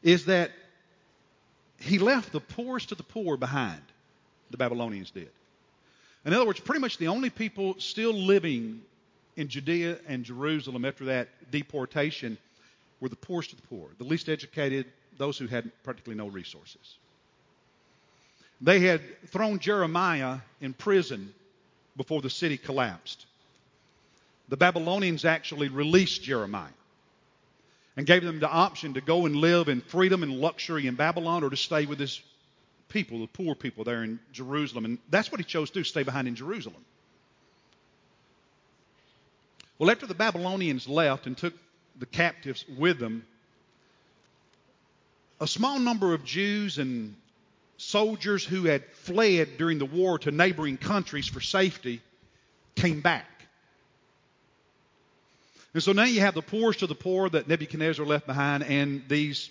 is 0.02 0.26
that 0.26 0.50
he 1.78 1.98
left 1.98 2.32
the 2.32 2.40
poorest 2.40 2.92
of 2.92 2.98
the 2.98 3.04
poor 3.04 3.36
behind, 3.36 3.82
the 4.50 4.56
Babylonians 4.56 5.10
did. 5.10 5.30
In 6.24 6.34
other 6.34 6.46
words, 6.46 6.60
pretty 6.60 6.80
much 6.80 6.98
the 6.98 7.08
only 7.08 7.30
people 7.30 7.76
still 7.78 8.12
living 8.12 8.82
in 9.36 9.48
Judea 9.48 9.98
and 10.06 10.24
Jerusalem 10.24 10.84
after 10.84 11.06
that 11.06 11.28
deportation 11.50 12.36
were 13.00 13.08
the 13.08 13.16
poorest 13.16 13.52
of 13.52 13.60
the 13.60 13.66
poor, 13.68 13.88
the 13.98 14.04
least 14.04 14.28
educated, 14.28 14.86
those 15.16 15.38
who 15.38 15.46
had 15.46 15.70
practically 15.82 16.14
no 16.14 16.26
resources. 16.26 16.96
They 18.60 18.80
had 18.80 19.00
thrown 19.28 19.58
Jeremiah 19.58 20.38
in 20.60 20.74
prison 20.74 21.32
before 21.96 22.20
the 22.20 22.28
city 22.28 22.58
collapsed. 22.58 23.24
The 24.50 24.58
Babylonians 24.58 25.24
actually 25.24 25.68
released 25.68 26.22
Jeremiah 26.22 26.68
and 27.96 28.06
gave 28.06 28.22
them 28.22 28.40
the 28.40 28.48
option 28.48 28.94
to 28.94 29.00
go 29.00 29.26
and 29.26 29.36
live 29.36 29.68
in 29.68 29.80
freedom 29.80 30.22
and 30.22 30.40
luxury 30.40 30.86
in 30.86 30.94
Babylon 30.94 31.44
or 31.44 31.50
to 31.50 31.56
stay 31.56 31.86
with 31.86 31.98
his 31.98 32.20
people, 32.88 33.20
the 33.20 33.26
poor 33.26 33.54
people 33.54 33.84
there 33.84 34.02
in 34.02 34.20
Jerusalem. 34.32 34.84
And 34.84 34.98
that's 35.10 35.30
what 35.30 35.40
he 35.40 35.44
chose 35.44 35.70
to 35.70 35.80
do, 35.80 35.84
stay 35.84 36.02
behind 36.02 36.28
in 36.28 36.34
Jerusalem. 36.34 36.84
Well, 39.78 39.90
after 39.90 40.06
the 40.06 40.14
Babylonians 40.14 40.88
left 40.88 41.26
and 41.26 41.36
took 41.36 41.54
the 41.98 42.06
captives 42.06 42.64
with 42.76 42.98
them, 42.98 43.24
a 45.40 45.46
small 45.46 45.78
number 45.78 46.12
of 46.12 46.24
Jews 46.24 46.78
and 46.78 47.16
soldiers 47.78 48.44
who 48.44 48.64
had 48.64 48.84
fled 48.92 49.56
during 49.56 49.78
the 49.78 49.86
war 49.86 50.18
to 50.18 50.30
neighboring 50.30 50.76
countries 50.76 51.26
for 51.26 51.40
safety 51.40 52.02
came 52.74 53.00
back. 53.00 53.24
And 55.72 55.82
so 55.82 55.92
now 55.92 56.04
you 56.04 56.20
have 56.20 56.34
the 56.34 56.42
poorest 56.42 56.82
of 56.82 56.88
the 56.88 56.94
poor 56.94 57.28
that 57.28 57.46
Nebuchadnezzar 57.46 58.04
left 58.04 58.26
behind 58.26 58.64
and 58.64 59.02
these 59.08 59.50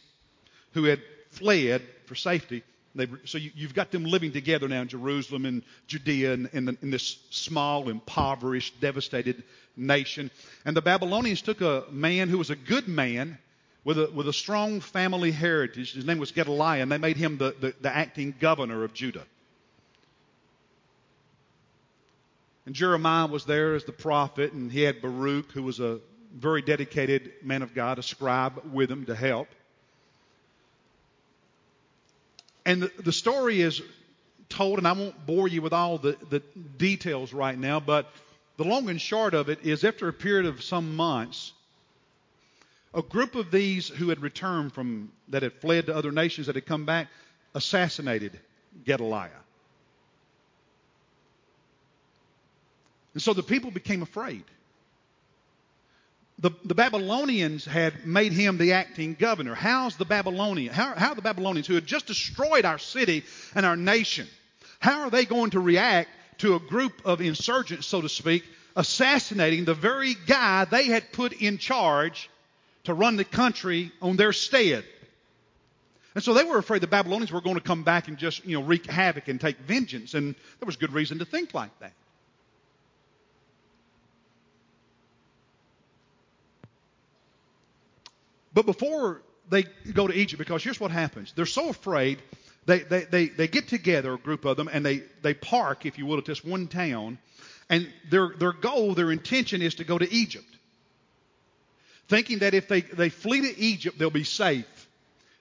who 0.74 0.84
had 0.84 1.02
fled 1.32 1.82
for 2.06 2.16
safety. 2.16 2.64
They, 2.96 3.08
so 3.26 3.38
you, 3.38 3.52
have 3.62 3.76
got 3.76 3.92
them 3.92 4.04
living 4.04 4.32
together 4.32 4.68
now 4.68 4.82
in 4.82 4.88
Jerusalem 4.88 5.46
and 5.46 5.64
Judea 5.88 6.34
and 6.34 6.50
in, 6.52 6.78
in 6.82 6.92
this 6.92 7.20
small, 7.30 7.88
impoverished, 7.88 8.82
devastated 8.82 9.44
nation. 9.78 10.32
And 10.66 10.76
the 10.76 10.82
Babylonians 10.82 11.42
took 11.42 11.62
a 11.62 11.86
man 11.92 12.30
who 12.30 12.38
was 12.38 12.50
a 12.50 12.56
good 12.56 12.88
man 12.88 13.38
with 13.84 14.00
a, 14.00 14.10
with 14.14 14.28
a 14.28 14.34
strong 14.34 14.82
family 14.82 15.32
heritage. 15.32 15.94
His 15.94 16.06
name 16.06 16.18
was 16.18 16.32
Gedaliah, 16.32 16.82
and 16.82 16.92
they 16.92 16.98
made 16.98 17.16
him 17.16 17.38
the, 17.38 17.56
the, 17.60 17.74
the 17.80 17.96
acting 17.96 18.34
governor 18.40 18.84
of 18.84 18.94
Judah. 18.94 19.26
And 22.66 22.76
Jeremiah 22.76 23.28
was 23.28 23.46
there 23.46 23.76
as 23.76 23.86
the 23.86 23.92
prophet, 23.92 24.52
and 24.54 24.72
he 24.72 24.82
had 24.82 25.02
Baruch, 25.02 25.52
who 25.52 25.64
was 25.64 25.80
a 25.80 26.00
very 26.34 26.62
dedicated 26.62 27.32
man 27.44 27.62
of 27.62 27.74
God, 27.74 28.00
a 28.00 28.04
scribe 28.04 28.62
with 28.72 28.90
him 28.92 29.06
to 29.06 29.16
help. 29.16 29.48
And 32.66 32.84
the, 32.84 32.92
the 33.02 33.12
story 33.12 33.62
is 33.62 33.82
told, 34.48 34.78
and 34.78 34.88
I 34.88 34.92
won't 34.92 35.26
bore 35.26 35.48
you 35.48 35.62
with 35.62 35.74
all 35.74 35.98
the, 35.98 36.18
the 36.30 36.42
details 36.78 37.34
right 37.34 37.58
now, 37.58 37.80
but 37.80 38.12
the 38.58 38.64
long 38.64 38.90
and 38.90 39.00
short 39.00 39.34
of 39.34 39.50
it 39.50 39.60
is 39.64 39.84
after 39.84 40.08
a 40.08 40.14
period 40.14 40.46
of 40.46 40.62
some 40.62 40.96
months, 40.96 41.54
a 42.94 43.02
group 43.02 43.36
of 43.36 43.52
these 43.52 43.88
who 43.88 44.10
had 44.10 44.22
returned 44.22 44.74
from, 44.74 45.12
that 45.30 45.44
had 45.44 45.54
fled 45.54 45.86
to 45.86 45.96
other 45.96 46.12
nations, 46.12 46.48
that 46.48 46.56
had 46.56 46.66
come 46.66 46.86
back, 46.86 47.08
assassinated 47.56 48.40
Gedaliah. 48.86 49.30
And 53.14 53.22
so 53.22 53.34
the 53.34 53.44
people 53.44 53.72
became 53.72 54.02
afraid 54.02 54.44
the, 56.40 56.52
the 56.64 56.76
Babylonians 56.76 57.66
had 57.66 58.06
made 58.06 58.32
him 58.32 58.58
the 58.58 58.74
acting 58.74 59.14
governor. 59.14 59.56
How's 59.56 59.98
the 59.98 60.06
Babylonian? 60.06 60.74
How, 60.74 60.94
how 60.96 61.14
the 61.14 61.22
Babylonians 61.22 61.68
who 61.68 61.76
had 61.76 61.86
just 61.86 62.08
destroyed 62.08 62.64
our 62.64 62.78
city 62.78 63.26
and 63.56 63.66
our 63.66 63.76
nation? 63.76 64.28
How 64.80 65.02
are 65.02 65.10
they 65.10 65.26
going 65.26 65.52
to 65.52 65.60
react 65.60 66.10
to 66.40 66.56
a 66.56 66.60
group 66.60 67.02
of 67.04 67.20
insurgents, 67.20 67.88
so 67.88 68.02
to 68.02 68.08
speak, 68.08 68.46
assassinating 68.78 69.66
the 69.66 69.74
very 69.74 70.16
guy 70.28 70.64
they 70.64 70.86
had 70.86 71.12
put 71.12 71.34
in 71.34 71.58
charge 71.58 72.30
to 72.86 72.94
run 72.94 73.18
the 73.18 73.26
country 73.26 73.92
on 74.02 74.16
their 74.16 74.32
stead? 74.32 74.86
And 76.16 76.24
so 76.24 76.34
they 76.34 76.46
were 76.46 76.58
afraid 76.58 76.82
the 76.82 76.88
Babylonians 76.88 77.34
were 77.34 77.42
going 77.42 77.56
to 77.56 77.62
come 77.62 77.84
back 77.84 78.08
and 78.08 78.18
just, 78.18 78.46
you 78.46 78.58
know, 78.58 78.66
wreak 78.66 78.86
havoc 78.86 79.28
and 79.28 79.42
take 79.42 79.58
vengeance. 79.60 80.14
And 80.14 80.34
there 80.60 80.66
was 80.66 80.78
good 80.78 80.94
reason 80.94 81.20
to 81.20 81.26
think 81.26 81.54
like 81.54 81.78
that. 81.80 81.94
But 88.60 88.66
before 88.66 89.22
they 89.50 89.64
go 89.94 90.06
to 90.06 90.14
Egypt, 90.14 90.38
because 90.38 90.62
here's 90.62 90.82
what 90.82 90.92
happens 90.92 91.32
they're 91.34 91.46
so 91.46 91.70
afraid, 91.70 92.22
they, 92.66 92.80
they, 92.80 93.06
they, 93.06 93.28
they 93.28 93.48
get 93.48 93.70
together, 93.70 94.16
a 94.16 94.18
group 94.18 94.44
of 94.44 94.58
them, 94.58 94.68
and 94.68 94.86
they, 94.86 95.04
they 95.22 95.34
park, 95.34 95.86
if 95.86 95.98
you 95.98 96.06
will, 96.06 96.18
at 96.18 96.26
this 96.26 96.44
one 96.44 96.68
town. 96.68 97.20
And 97.70 97.88
their, 98.10 98.34
their 98.38 98.52
goal, 98.52 98.96
their 98.96 99.14
intention 99.14 99.62
is 99.62 99.76
to 99.76 99.86
go 99.86 99.98
to 99.98 100.14
Egypt. 100.14 100.58
Thinking 102.10 102.40
that 102.40 102.54
if 102.54 102.68
they, 102.68 102.82
they 102.82 103.08
flee 103.08 103.40
to 103.44 103.58
Egypt, 103.58 103.98
they'll 103.98 104.10
be 104.10 104.26
safe. 104.26 104.66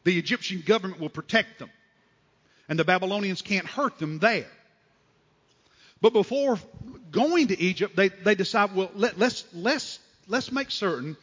The 0.04 0.16
Egyptian 0.16 0.62
government 0.64 1.00
will 1.00 1.08
protect 1.08 1.58
them. 1.58 1.70
And 2.68 2.78
the 2.78 2.84
Babylonians 2.84 3.42
can't 3.42 3.66
hurt 3.66 3.98
them 3.98 4.20
there. 4.20 4.46
But 6.00 6.12
before 6.12 6.60
going 7.10 7.48
to 7.48 7.60
Egypt, 7.60 7.96
they, 7.96 8.10
they 8.10 8.36
decide, 8.36 8.76
well, 8.76 8.92
let, 8.94 9.18
let's, 9.18 9.44
let's, 9.52 9.98
let's 10.28 10.52
make 10.52 10.70
certain 10.70 11.16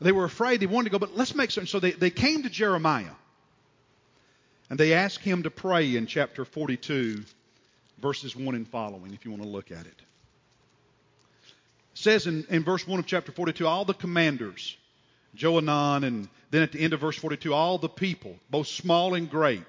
they 0.00 0.12
were 0.12 0.24
afraid. 0.24 0.60
They 0.60 0.66
wanted 0.66 0.90
to 0.90 0.98
go, 0.98 0.98
but 0.98 1.16
let's 1.16 1.34
make 1.34 1.50
certain. 1.50 1.66
So 1.66 1.78
they, 1.78 1.92
they 1.92 2.10
came 2.10 2.42
to 2.42 2.50
Jeremiah 2.50 3.12
and 4.70 4.78
they 4.78 4.94
asked 4.94 5.22
him 5.22 5.42
to 5.42 5.50
pray 5.50 5.96
in 5.96 6.06
chapter 6.06 6.44
42, 6.44 7.22
verses 8.00 8.34
1 8.34 8.54
and 8.54 8.66
following, 8.66 9.12
if 9.12 9.24
you 9.24 9.30
want 9.30 9.42
to 9.42 9.48
look 9.48 9.70
at 9.70 9.80
it. 9.80 9.86
It 11.92 11.98
says 11.98 12.26
in, 12.26 12.46
in 12.48 12.64
verse 12.64 12.86
1 12.86 12.98
of 12.98 13.06
chapter 13.06 13.32
42, 13.32 13.66
all 13.66 13.84
the 13.84 13.94
commanders, 13.94 14.76
Johanan, 15.34 16.04
and 16.04 16.28
then 16.50 16.62
at 16.62 16.72
the 16.72 16.80
end 16.80 16.94
of 16.94 17.00
verse 17.00 17.16
42, 17.16 17.52
all 17.52 17.78
the 17.78 17.88
people, 17.88 18.36
both 18.48 18.68
small 18.68 19.14
and 19.14 19.28
great, 19.28 19.64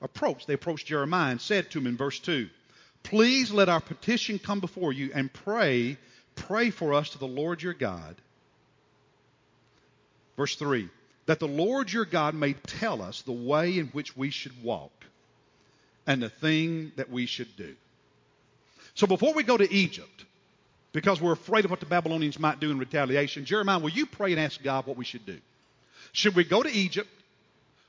approached. 0.00 0.46
They 0.46 0.54
approached 0.54 0.86
Jeremiah 0.86 1.32
and 1.32 1.40
said 1.40 1.70
to 1.70 1.80
him 1.80 1.86
in 1.86 1.96
verse 1.96 2.18
2, 2.20 2.48
Please 3.02 3.52
let 3.52 3.68
our 3.68 3.80
petition 3.80 4.38
come 4.38 4.60
before 4.60 4.92
you 4.92 5.10
and 5.14 5.30
pray, 5.30 5.98
pray 6.34 6.70
for 6.70 6.94
us 6.94 7.10
to 7.10 7.18
the 7.18 7.26
Lord 7.26 7.62
your 7.62 7.74
God 7.74 8.16
Verse 10.36 10.56
3 10.56 10.88
that 11.26 11.40
the 11.40 11.48
Lord 11.48 11.90
your 11.90 12.04
God 12.04 12.34
may 12.34 12.52
tell 12.52 13.00
us 13.00 13.22
the 13.22 13.32
way 13.32 13.78
in 13.78 13.86
which 13.88 14.16
we 14.16 14.30
should 14.30 14.62
walk 14.62 14.92
and 16.06 16.22
the 16.22 16.28
thing 16.28 16.92
that 16.96 17.10
we 17.10 17.26
should 17.26 17.56
do. 17.56 17.74
So 18.94 19.06
before 19.06 19.32
we 19.34 19.42
go 19.42 19.56
to 19.56 19.72
Egypt, 19.72 20.24
because 20.92 21.20
we're 21.20 21.32
afraid 21.32 21.64
of 21.64 21.70
what 21.70 21.80
the 21.80 21.86
Babylonians 21.86 22.38
might 22.38 22.60
do 22.60 22.70
in 22.70 22.78
retaliation, 22.78 23.44
Jeremiah, 23.44 23.78
will 23.78 23.90
you 23.90 24.06
pray 24.06 24.32
and 24.32 24.40
ask 24.40 24.62
God 24.62 24.86
what 24.86 24.96
we 24.96 25.04
should 25.04 25.26
do? 25.26 25.38
Should 26.12 26.36
we 26.36 26.44
go 26.44 26.62
to 26.62 26.70
Egypt 26.70 27.10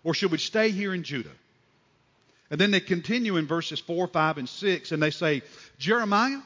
or 0.04 0.14
should 0.14 0.32
we 0.32 0.40
stay 0.40 0.72
here 0.72 0.94
in 0.94 1.04
Judah? 1.04 1.30
And 2.50 2.60
then 2.60 2.72
they 2.72 2.80
continue 2.80 3.38
in 3.38 3.48
verses 3.48 3.80
4, 3.80 4.08
5, 4.08 4.38
and 4.38 4.50
6, 4.50 4.92
and 4.92 5.02
they 5.02 5.12
say, 5.12 5.44
Jeremiah, 5.78 6.40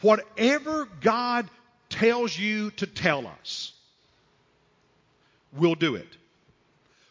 whatever 0.00 0.88
God 1.00 1.48
tells 1.90 2.38
you 2.38 2.70
to 2.72 2.86
tell 2.86 3.26
us, 3.26 3.73
we'll 5.56 5.74
do 5.74 5.94
it. 5.94 6.08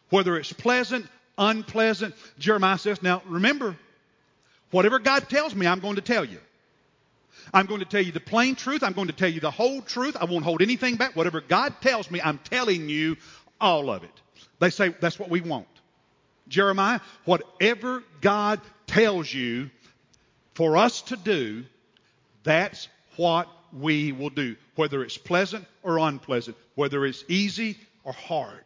Whether 0.10 0.38
it's 0.38 0.54
pleasant, 0.54 1.08
unpleasant, 1.38 2.16
Jeremiah 2.38 2.78
says, 2.78 3.02
now 3.02 3.22
remember, 3.28 3.76
whatever 4.72 5.00
God 5.00 5.30
tells 5.30 5.56
me, 5.56 5.66
I'm 5.66 5.80
going 5.80 5.96
to 5.96 6.02
tell 6.02 6.26
you. 6.26 6.40
I'm 7.54 7.66
going 7.66 7.80
to 7.80 7.86
tell 7.86 8.02
you 8.02 8.12
the 8.12 8.20
plain 8.20 8.56
truth. 8.56 8.84
I'm 8.84 8.94
going 8.94 9.08
to 9.08 9.14
tell 9.14 9.30
you 9.30 9.40
the 9.40 9.52
whole 9.52 9.82
truth. 9.82 10.16
I 10.20 10.26
won't 10.26 10.46
hold 10.46 10.62
anything 10.62 10.96
back. 10.96 11.16
Whatever 11.16 11.42
God 11.42 11.74
tells 11.82 12.10
me, 12.10 12.22
I'm 12.22 12.38
telling 12.38 12.90
you 12.90 13.18
all 13.60 13.90
of 13.90 14.04
it. 14.04 14.22
They 14.60 14.70
say 14.70 14.90
that's 14.90 15.20
what 15.20 15.30
we 15.30 15.42
want. 15.42 15.68
Jeremiah, 16.48 17.00
whatever 17.26 18.04
God 18.22 18.62
tells 18.88 19.34
you 19.34 19.70
for 20.54 20.78
us 20.78 21.02
to 21.04 21.18
do, 21.18 21.64
that's 22.44 22.88
what 23.16 23.48
we 23.74 24.12
will 24.12 24.30
do, 24.30 24.56
whether 24.76 25.04
it's 25.04 25.18
pleasant 25.18 25.66
or 25.82 25.98
unpleasant, 25.98 26.56
whether 26.76 27.06
it's 27.06 27.24
easy 27.28 27.78
or 28.04 28.14
hard. 28.14 28.64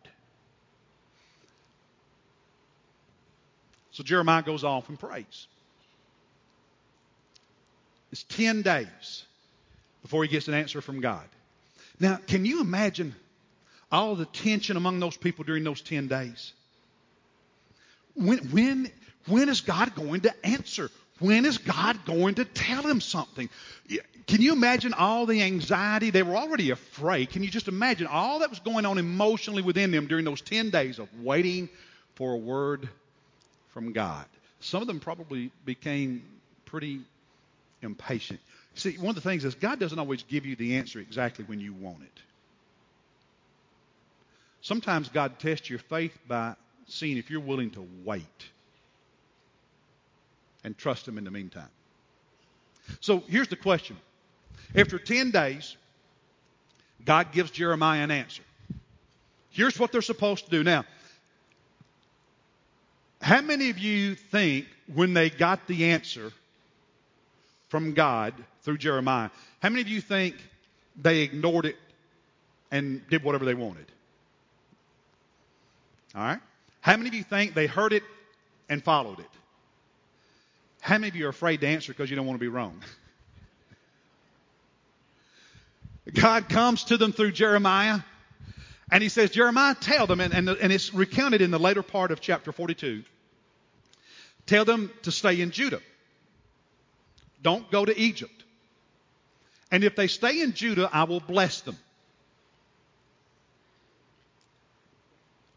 So 3.92 4.04
Jeremiah 4.04 4.44
goes 4.44 4.64
off 4.64 4.90
and 4.90 5.00
prays. 5.00 5.48
It's 8.12 8.24
10 8.24 8.62
days 8.62 9.26
before 10.02 10.24
he 10.24 10.30
gets 10.30 10.48
an 10.48 10.54
answer 10.54 10.82
from 10.82 11.02
God. 11.02 11.26
Now, 12.00 12.18
can 12.28 12.46
you 12.46 12.62
imagine 12.62 13.16
all 13.92 14.16
the 14.16 14.26
tension 14.26 14.78
among 14.78 15.00
those 15.00 15.18
people 15.18 15.44
during 15.44 15.64
those 15.64 15.82
10 15.82 16.08
days? 16.08 16.54
When, 18.14 18.40
when, 18.50 18.92
when 19.28 19.50
is 19.50 19.62
God 19.62 19.96
going 19.96 20.22
to 20.22 20.46
answer? 20.46 20.90
When 21.20 21.46
is 21.46 21.58
God 21.58 22.06
going 22.06 22.36
to 22.36 22.46
tell 22.46 22.84
him 22.84 23.02
something? 23.02 23.50
Can 24.28 24.42
you 24.42 24.54
imagine 24.54 24.94
all 24.94 25.26
the 25.26 25.42
anxiety? 25.42 26.12
They 26.12 26.22
were 26.22 26.36
already 26.36 26.70
afraid. 26.70 27.30
Can 27.32 27.44
you 27.44 27.50
just 27.50 27.68
imagine 27.68 28.08
all 28.08 28.40
that 28.40 28.50
was 28.50 28.60
going 28.60 28.86
on 28.86 28.98
emotionally 28.98 29.64
within 29.64 29.92
them 29.92 30.08
during 30.08 30.26
those 30.26 30.42
10 30.42 30.70
days 30.70 31.00
of 31.00 31.08
waiting 31.22 31.70
for 32.16 32.34
a 32.34 32.38
word 32.38 32.88
from 33.74 33.94
God? 33.94 34.26
Some 34.60 34.82
of 34.82 34.88
them 34.88 35.00
probably 35.00 35.52
became 35.66 36.24
pretty 36.66 37.02
impatient. 37.82 38.40
See, 38.76 38.98
one 38.98 39.10
of 39.10 39.16
the 39.16 39.22
things 39.22 39.44
is 39.44 39.56
God 39.56 39.80
doesn't 39.80 39.98
always 39.98 40.24
give 40.24 40.46
you 40.46 40.56
the 40.56 40.76
answer 40.76 41.00
exactly 41.00 41.46
when 41.46 41.60
you 41.60 41.74
want 41.74 42.02
it. 42.04 42.22
Sometimes 44.62 45.10
God 45.10 45.40
tests 45.40 45.70
your 45.70 45.80
faith 45.80 46.16
by 46.28 46.56
seeing 46.88 47.18
if 47.18 47.30
you're 47.32 47.40
willing 47.40 47.72
to 47.72 47.88
wait 48.04 48.24
and 50.64 50.78
trust 50.78 51.08
Him 51.08 51.18
in 51.18 51.24
the 51.24 51.32
meantime. 51.32 51.70
So 53.00 53.24
here's 53.28 53.48
the 53.48 53.56
question. 53.56 53.98
After 54.76 54.98
10 54.98 55.32
days, 55.32 55.76
God 57.06 57.32
gives 57.32 57.52
Jeremiah 57.52 58.04
an 58.04 58.12
answer. 58.12 58.44
Here's 59.50 59.80
what 59.80 59.92
they're 59.92 60.02
supposed 60.02 60.46
to 60.46 60.52
do. 60.52 60.64
Now, 60.64 60.86
how 63.22 63.42
many 63.42 63.70
of 63.70 63.80
you 63.80 64.16
think 64.16 64.68
when 64.94 65.14
they 65.14 65.30
got 65.30 65.68
the 65.68 65.86
answer 65.92 66.32
from 67.70 67.94
God 67.94 68.34
through 68.62 68.78
Jeremiah, 68.78 69.30
how 69.62 69.70
many 69.70 69.82
of 69.82 69.88
you 69.88 70.02
think 70.02 70.36
they 71.02 71.22
ignored 71.22 71.66
it 71.66 71.76
and 72.72 73.08
did 73.10 73.24
whatever 73.24 73.46
they 73.46 73.56
wanted? 73.56 73.86
All 76.16 76.22
right? 76.22 76.40
How 76.82 76.96
many 76.96 77.10
of 77.10 77.16
you 77.16 77.24
think 77.24 77.54
they 77.54 77.68
heard 77.68 77.94
it 77.94 78.04
and 78.70 78.84
followed 78.84 79.20
it? 79.20 79.30
How 80.82 80.98
many 80.98 81.10
of 81.10 81.16
you 81.16 81.26
are 81.26 81.30
afraid 81.30 81.62
to 81.62 81.68
answer 81.68 81.92
because 81.92 82.10
you 82.10 82.16
don't 82.16 82.26
want 82.26 82.40
to 82.40 82.44
be 82.44 82.48
wrong? 82.48 82.82
God 86.14 86.48
comes 86.48 86.86
to 86.86 86.98
them 86.98 87.12
through 87.12 87.34
Jeremiah, 87.34 88.00
and 88.90 89.04
he 89.04 89.10
says, 89.10 89.32
Jeremiah, 89.32 89.76
tell 89.76 90.08
them, 90.08 90.22
and, 90.22 90.34
and, 90.34 90.50
and 90.50 90.72
it's 90.72 90.94
recounted 90.94 91.42
in 91.42 91.52
the 91.52 91.60
later 91.60 91.84
part 91.84 92.12
of 92.12 92.22
chapter 92.22 92.52
42. 92.52 93.04
Tell 94.46 94.64
them 94.64 94.92
to 95.04 95.12
stay 95.12 95.42
in 95.42 95.52
Judah. 95.52 95.82
Don't 97.42 97.70
go 97.70 97.84
to 97.84 97.98
Egypt. 97.98 98.44
And 99.70 99.84
if 99.84 99.96
they 99.96 100.08
stay 100.08 100.42
in 100.42 100.54
Judah, 100.54 100.90
I 100.92 101.04
will 101.04 101.20
bless 101.20 101.62
them. 101.62 101.78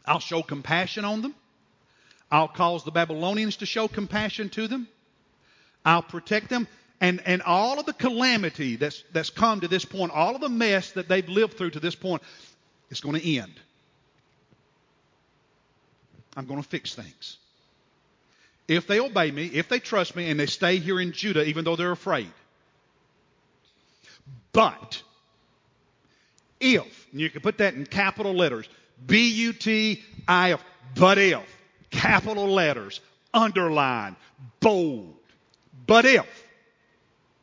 I'll 0.05 0.19
show 0.19 0.41
compassion 0.41 1.05
on 1.05 1.21
them. 1.21 1.35
I'll 2.29 2.49
cause 2.49 2.83
the 2.83 2.91
Babylonians 2.91 3.57
to 3.57 3.65
show 3.65 3.87
compassion 3.87 4.49
to 4.49 4.67
them. 4.67 4.87
I'll 5.85 6.03
protect 6.03 6.49
them. 6.49 6.67
And, 6.99 7.21
and 7.25 7.41
all 7.41 7.79
of 7.79 7.87
the 7.87 7.93
calamity 7.93 8.75
that's, 8.75 9.03
that's 9.11 9.31
come 9.31 9.61
to 9.61 9.67
this 9.67 9.85
point, 9.85 10.11
all 10.11 10.35
of 10.35 10.41
the 10.41 10.49
mess 10.49 10.91
that 10.91 11.07
they've 11.09 11.27
lived 11.27 11.57
through 11.57 11.71
to 11.71 11.79
this 11.79 11.95
point, 11.95 12.21
is 12.91 12.99
going 12.99 13.19
to 13.19 13.37
end. 13.37 13.53
I'm 16.37 16.45
going 16.45 16.61
to 16.61 16.67
fix 16.67 16.93
things. 16.93 17.37
If 18.67 18.85
they 18.85 18.99
obey 18.99 19.31
me, 19.31 19.47
if 19.47 19.67
they 19.67 19.79
trust 19.79 20.15
me, 20.15 20.29
and 20.29 20.39
they 20.39 20.45
stay 20.45 20.77
here 20.77 20.99
in 20.99 21.11
Judah, 21.11 21.43
even 21.43 21.65
though 21.65 21.75
they're 21.75 21.91
afraid. 21.91 22.31
But, 24.53 25.01
if, 26.59 27.07
you 27.11 27.29
can 27.29 27.41
put 27.41 27.57
that 27.57 27.73
in 27.73 27.85
capital 27.85 28.33
letters, 28.33 28.69
B 29.05 29.29
U 29.29 29.53
T 29.53 30.03
I 30.27 30.51
F, 30.51 30.63
but 30.95 31.17
if, 31.17 31.41
capital 31.89 32.47
letters, 32.47 33.01
underline, 33.33 34.15
bold. 34.59 35.15
But 35.85 36.05
if 36.05 36.45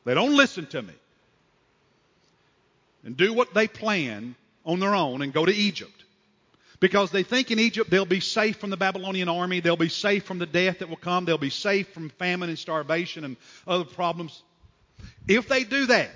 they 0.05 0.15
don't 0.15 0.37
listen 0.37 0.67
to 0.67 0.83
me 0.83 0.95
and 3.05 3.17
do 3.17 3.33
what 3.33 3.55
they 3.55 3.69
plan 3.69 4.35
on 4.65 4.81
their 4.81 4.95
own 4.95 5.23
and 5.23 5.33
go 5.33 5.45
to 5.45 5.55
Egypt, 5.55 6.05
because 6.81 7.11
they 7.11 7.23
think 7.23 7.51
in 7.51 7.59
Egypt 7.59 7.91
they'll 7.91 8.05
be 8.05 8.21
safe 8.21 8.57
from 8.59 8.71
the 8.71 8.77
Babylonian 8.77 9.29
army, 9.29 9.61
they'll 9.61 9.77
be 9.77 9.89
safe 9.89 10.25
from 10.25 10.39
the 10.39 10.47
death 10.47 10.79
that 10.79 10.89
will 10.89 10.97
come, 10.97 11.25
they'll 11.25 11.39
be 11.39 11.51
safe 11.51 11.89
from 11.89 12.11
famine 12.11 12.49
and 12.49 12.59
starvation 12.59 13.25
and 13.25 13.37
other 13.67 13.85
problems. 13.85 14.43
If 15.27 15.49
they 15.49 15.65
do 15.65 15.87
that, 15.87 16.11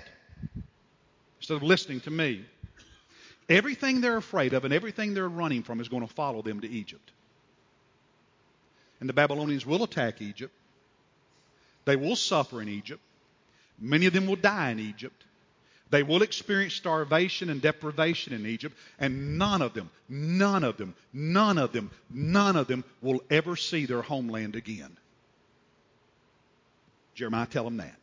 instead 1.39 1.57
of 1.57 1.63
listening 1.63 1.99
to 2.01 2.11
me, 2.11 2.45
everything 3.49 4.01
they're 4.01 4.17
afraid 4.17 4.53
of 4.53 4.63
and 4.65 4.73
everything 4.73 5.13
they're 5.13 5.27
running 5.27 5.63
from 5.63 5.81
is 5.81 5.89
going 5.89 6.07
to 6.07 6.13
follow 6.13 6.41
them 6.41 6.61
to 6.61 6.69
Egypt. 6.69 7.11
And 8.99 9.09
the 9.09 9.13
Babylonians 9.13 9.65
will 9.65 9.83
attack 9.83 10.21
Egypt. 10.21 10.53
They 11.85 11.95
will 11.95 12.15
suffer 12.15 12.61
in 12.61 12.69
Egypt. 12.69 13.01
Many 13.79 14.05
of 14.05 14.13
them 14.13 14.27
will 14.27 14.35
die 14.35 14.71
in 14.71 14.79
Egypt. 14.79 15.23
They 15.89 16.01
will 16.01 16.23
experience 16.23 16.73
starvation 16.73 17.49
and 17.49 17.61
deprivation 17.61 18.33
in 18.33 18.47
Egypt, 18.47 18.75
and 18.99 19.37
none 19.37 19.61
of 19.61 19.73
them, 19.73 19.91
none 20.09 20.63
of 20.63 20.77
them, 20.77 20.95
none 21.13 21.59
of 21.59 21.71
them, 21.71 21.91
none 22.09 22.55
of 22.55 22.67
them 22.67 22.83
will 23.01 23.21
ever 23.29 23.55
see 23.55 23.85
their 23.85 24.01
homeland 24.01 24.55
again. 24.55 24.97
Jeremiah 27.13 27.45
tell 27.45 27.65
them 27.65 27.77
that. 27.77 27.99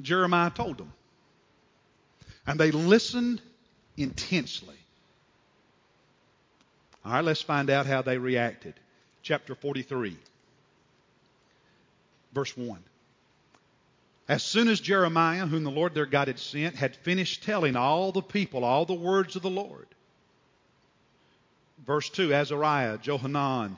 Jeremiah 0.00 0.50
told 0.50 0.78
them. 0.78 0.92
And 2.46 2.58
they 2.58 2.72
listened 2.72 3.40
intensely. 3.96 4.74
All 7.04 7.12
right, 7.12 7.24
let's 7.24 7.42
find 7.42 7.70
out 7.70 7.86
how 7.86 8.02
they 8.02 8.18
reacted. 8.18 8.74
Chapter 9.22 9.54
43, 9.54 10.16
verse 12.32 12.56
1. 12.56 12.82
As 14.28 14.42
soon 14.42 14.68
as 14.68 14.80
Jeremiah, 14.80 15.46
whom 15.46 15.64
the 15.64 15.70
Lord 15.70 15.94
their 15.94 16.06
God 16.06 16.28
had 16.28 16.38
sent, 16.38 16.76
had 16.76 16.96
finished 16.96 17.42
telling 17.42 17.76
all 17.76 18.12
the 18.12 18.22
people 18.22 18.64
all 18.64 18.84
the 18.84 18.94
words 18.94 19.36
of 19.36 19.42
the 19.42 19.50
Lord, 19.50 19.86
verse 21.86 22.08
2 22.08 22.32
Azariah, 22.32 22.98
Johanan, 22.98 23.76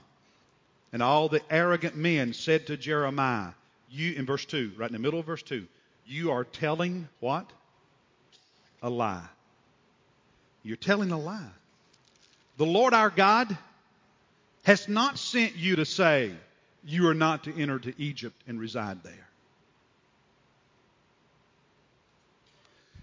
and 0.93 1.03
all 1.03 1.29
the 1.29 1.43
arrogant 1.51 1.97
men 1.97 2.33
said 2.33 2.67
to 2.67 2.77
Jeremiah, 2.77 3.51
You, 3.91 4.13
in 4.15 4.27
verse 4.27 4.45
2, 4.45 4.73
right 4.77 4.89
in 4.89 4.93
the 4.93 4.99
middle 5.01 5.19
of 5.19 5.27
verse 5.27 5.43
2, 5.43 5.67
you 6.07 6.31
are 6.31 6.45
telling 6.45 7.09
what? 7.21 7.51
A 8.83 8.91
lie. 8.91 9.27
You're 10.63 10.77
telling 10.77 11.11
a 11.11 11.19
lie. 11.19 11.51
The 12.59 12.67
Lord 12.67 12.95
our 12.95 13.11
God 13.11 13.57
has 14.65 14.89
not 14.89 15.19
sent 15.19 15.57
you 15.57 15.77
to 15.77 15.85
say, 15.85 16.33
You 16.85 17.09
are 17.09 17.15
not 17.15 17.45
to 17.45 17.61
enter 17.61 17.79
to 17.79 17.95
Egypt 18.01 18.41
and 18.47 18.61
reside 18.61 19.03
there. 19.03 19.29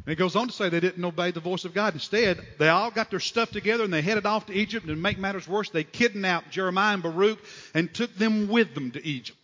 And 0.05 0.13
it 0.13 0.15
goes 0.15 0.35
on 0.35 0.47
to 0.47 0.53
say 0.53 0.69
they 0.69 0.79
didn't 0.79 1.05
obey 1.05 1.31
the 1.31 1.39
voice 1.39 1.63
of 1.65 1.73
God. 1.73 1.93
Instead, 1.93 2.39
they 2.57 2.69
all 2.69 2.89
got 2.89 3.11
their 3.11 3.19
stuff 3.19 3.51
together 3.51 3.83
and 3.83 3.93
they 3.93 4.01
headed 4.01 4.25
off 4.25 4.47
to 4.47 4.53
Egypt. 4.53 4.85
And 4.87 4.95
to 4.95 5.01
make 5.01 5.19
matters 5.19 5.47
worse, 5.47 5.69
they 5.69 5.83
kidnapped 5.83 6.49
Jeremiah 6.51 6.95
and 6.95 7.03
Baruch 7.03 7.39
and 7.75 7.93
took 7.93 8.15
them 8.15 8.47
with 8.47 8.73
them 8.73 8.91
to 8.91 9.05
Egypt. 9.05 9.37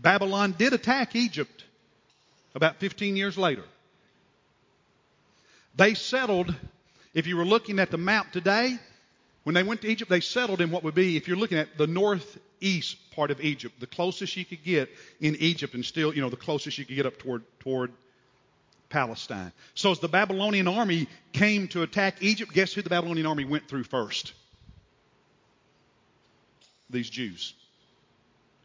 Babylon 0.00 0.54
did 0.58 0.74
attack 0.74 1.16
Egypt 1.16 1.64
about 2.54 2.76
15 2.76 3.16
years 3.16 3.38
later. 3.38 3.64
They 5.76 5.94
settled, 5.94 6.54
if 7.14 7.26
you 7.26 7.36
were 7.36 7.44
looking 7.44 7.78
at 7.78 7.90
the 7.90 7.98
map 7.98 8.32
today, 8.32 8.78
when 9.42 9.54
they 9.54 9.62
went 9.62 9.82
to 9.82 9.88
Egypt, 9.88 10.10
they 10.10 10.20
settled 10.20 10.60
in 10.60 10.70
what 10.70 10.84
would 10.84 10.94
be, 10.94 11.16
if 11.16 11.28
you're 11.28 11.36
looking 11.36 11.58
at 11.58 11.76
the 11.76 11.86
northeast 11.86 12.96
part 13.12 13.30
of 13.30 13.40
Egypt, 13.40 13.78
the 13.80 13.86
closest 13.86 14.36
you 14.36 14.44
could 14.44 14.64
get 14.64 14.88
in 15.20 15.36
Egypt, 15.36 15.74
and 15.74 15.84
still, 15.84 16.14
you 16.14 16.22
know, 16.22 16.30
the 16.30 16.36
closest 16.36 16.78
you 16.78 16.84
could 16.84 16.96
get 16.96 17.06
up 17.06 17.18
toward 17.18 17.42
toward 17.60 17.92
Palestine. 18.88 19.52
So 19.74 19.90
as 19.90 19.98
the 19.98 20.08
Babylonian 20.08 20.68
army 20.68 21.08
came 21.32 21.68
to 21.68 21.82
attack 21.82 22.22
Egypt, 22.22 22.52
guess 22.52 22.72
who 22.72 22.82
the 22.82 22.90
Babylonian 22.90 23.26
army 23.26 23.44
went 23.44 23.68
through 23.68 23.84
first? 23.84 24.32
these 26.94 27.10
Jews 27.10 27.54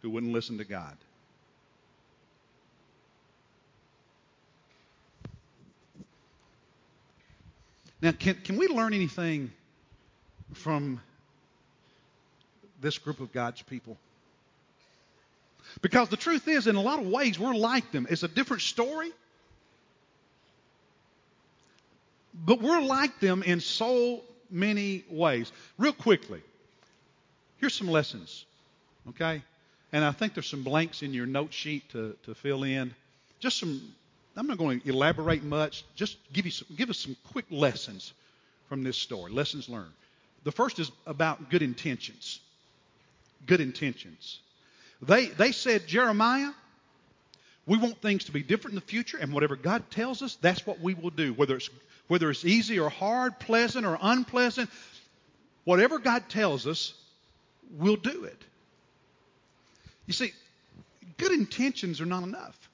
who 0.02 0.10
wouldn't 0.10 0.32
listen 0.32 0.58
to 0.60 0.64
God. 0.64 0.96
Now, 8.02 8.12
can, 8.12 8.36
can 8.36 8.58
we 8.58 8.68
learn 8.68 8.94
anything 8.94 9.52
from 10.54 11.02
this 12.82 12.98
group 12.98 13.20
of 13.20 13.32
God's 13.34 13.62
people? 13.62 13.98
Because 15.82 16.10
the 16.10 16.18
truth 16.18 16.48
is, 16.48 16.68
in 16.68 16.76
a 16.76 16.82
lot 16.82 17.00
of 17.00 17.08
ways, 17.08 17.38
we're 17.38 17.54
like 17.54 17.92
them. 17.92 18.08
It's 18.10 18.24
a 18.24 18.28
different 18.28 18.62
story, 18.62 19.12
but 22.34 22.62
we're 22.62 22.82
like 22.82 23.20
them 23.20 23.44
in 23.44 23.60
so 23.60 24.22
many 24.50 25.04
ways. 25.10 25.52
Real 25.78 25.94
quickly, 25.94 26.42
here's 27.58 27.76
some 27.76 27.88
lessons, 27.88 28.46
okay? 29.10 29.44
And 29.92 30.04
I 30.04 30.12
think 30.12 30.34
there's 30.34 30.50
some 30.50 30.64
blanks 30.64 31.04
in 31.04 31.14
your 31.14 31.26
note 31.26 31.54
sheet 31.54 31.90
to, 31.92 32.16
to 32.24 32.34
fill 32.34 32.64
in. 32.64 32.94
Just 33.40 33.60
some, 33.60 33.82
I'm 34.36 34.48
not 34.48 34.58
going 34.58 34.82
to 34.82 34.90
elaborate 34.90 35.44
much. 35.44 35.84
Just 35.96 36.18
give, 36.32 36.46
you 36.46 36.52
some, 36.52 36.68
give 36.76 36.90
us 36.90 36.98
some 36.98 37.16
quick 37.32 37.46
lessons 37.50 38.14
from 38.68 38.84
this 38.84 38.98
story, 38.98 39.32
lessons 39.32 39.68
learned. 39.68 39.92
The 40.44 40.52
first 40.52 40.80
is 40.80 40.92
about 41.06 41.50
good 41.50 41.62
intentions. 41.62 42.40
Good 43.46 43.60
intentions. 43.62 44.40
They, 45.02 45.28
they 45.28 45.52
said, 45.52 45.88
Jeremiah, 45.88 46.52
we 47.66 47.78
want 47.78 48.02
things 48.02 48.26
to 48.26 48.32
be 48.32 48.44
different 48.44 48.74
in 48.74 48.76
the 48.76 48.86
future, 48.86 49.18
and 49.18 49.34
whatever 49.34 49.56
God 49.56 49.90
tells 49.92 50.22
us, 50.22 50.36
that's 50.36 50.66
what 50.66 50.80
we 50.80 50.94
will 50.94 51.10
do. 51.10 51.34
Whether 51.34 51.56
it's, 51.58 51.70
whether 52.08 52.30
it's 52.30 52.46
easy 52.46 52.80
or 52.80 52.90
hard, 52.90 53.40
pleasant 53.40 53.86
or 53.86 53.98
unpleasant, 54.02 54.70
whatever 55.66 56.00
God 56.00 56.30
tells 56.30 56.68
us, 56.68 56.94
we'll 57.78 57.96
do 57.96 58.24
it. 58.24 58.42
You 60.06 60.14
see, 60.14 60.34
good 61.18 61.32
intentions 61.32 62.02
are 62.02 62.06
not 62.06 62.24
enough. 62.24 62.69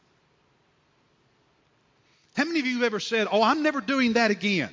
How 2.36 2.43
many 2.43 2.60
of 2.60 2.65
you 2.65 2.76
have 2.76 2.84
ever 2.84 3.00
said, 3.00 3.28
Oh, 3.32 3.41
I'm 3.41 3.63
never 3.63 3.82
doing 3.82 4.13
that 4.13 4.32
again? 4.32 4.69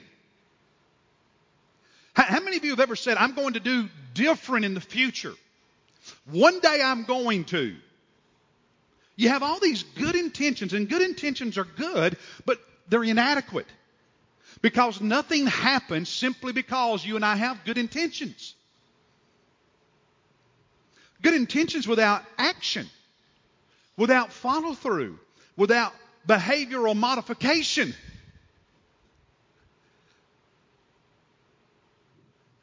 How, 2.14 2.40
many 2.40 2.58
of 2.58 2.64
you 2.64 2.70
have 2.70 2.80
ever 2.80 2.96
said, 2.96 3.16
I'm 3.16 3.34
going 3.34 3.54
to 3.54 3.60
do 3.60 3.88
different 4.12 4.66
in 4.66 4.74
the 4.74 4.80
future? 4.80 5.32
One 6.30 6.60
day 6.60 6.80
I'm 6.82 7.04
going 7.04 7.44
to. 7.46 7.74
You 9.16 9.28
have 9.30 9.42
all 9.42 9.60
these 9.60 9.82
good 9.82 10.14
intentions, 10.14 10.72
and 10.74 10.88
good 10.88 11.00
intentions 11.00 11.56
are 11.56 11.64
good, 11.64 12.16
but 12.44 12.58
they're 12.88 13.04
inadequate. 13.04 13.66
Because 14.60 15.00
nothing 15.00 15.46
happens 15.46 16.08
simply 16.08 16.52
because 16.52 17.04
you 17.04 17.16
and 17.16 17.24
I 17.24 17.36
have 17.36 17.64
good 17.64 17.78
intentions. 17.78 18.54
Good 21.22 21.34
intentions 21.34 21.86
without 21.86 22.22
action, 22.36 22.88
without 23.96 24.32
follow 24.32 24.74
through, 24.74 25.18
without 25.56 25.94
behavioral 26.26 26.96
modification 26.96 27.94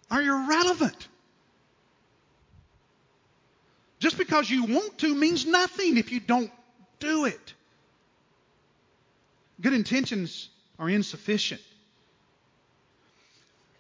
are 0.10 0.22
irrelevant. 0.22 1.08
Just 4.00 4.18
because 4.18 4.50
you 4.50 4.64
want 4.64 4.98
to 5.00 5.14
means 5.14 5.46
nothing 5.46 5.98
if 5.98 6.12
you 6.12 6.20
don't 6.20 6.52
do 7.00 7.26
it. 7.26 7.54
Good 9.62 9.74
intentions 9.74 10.50
are 10.78 10.90
insufficient. 10.90 11.62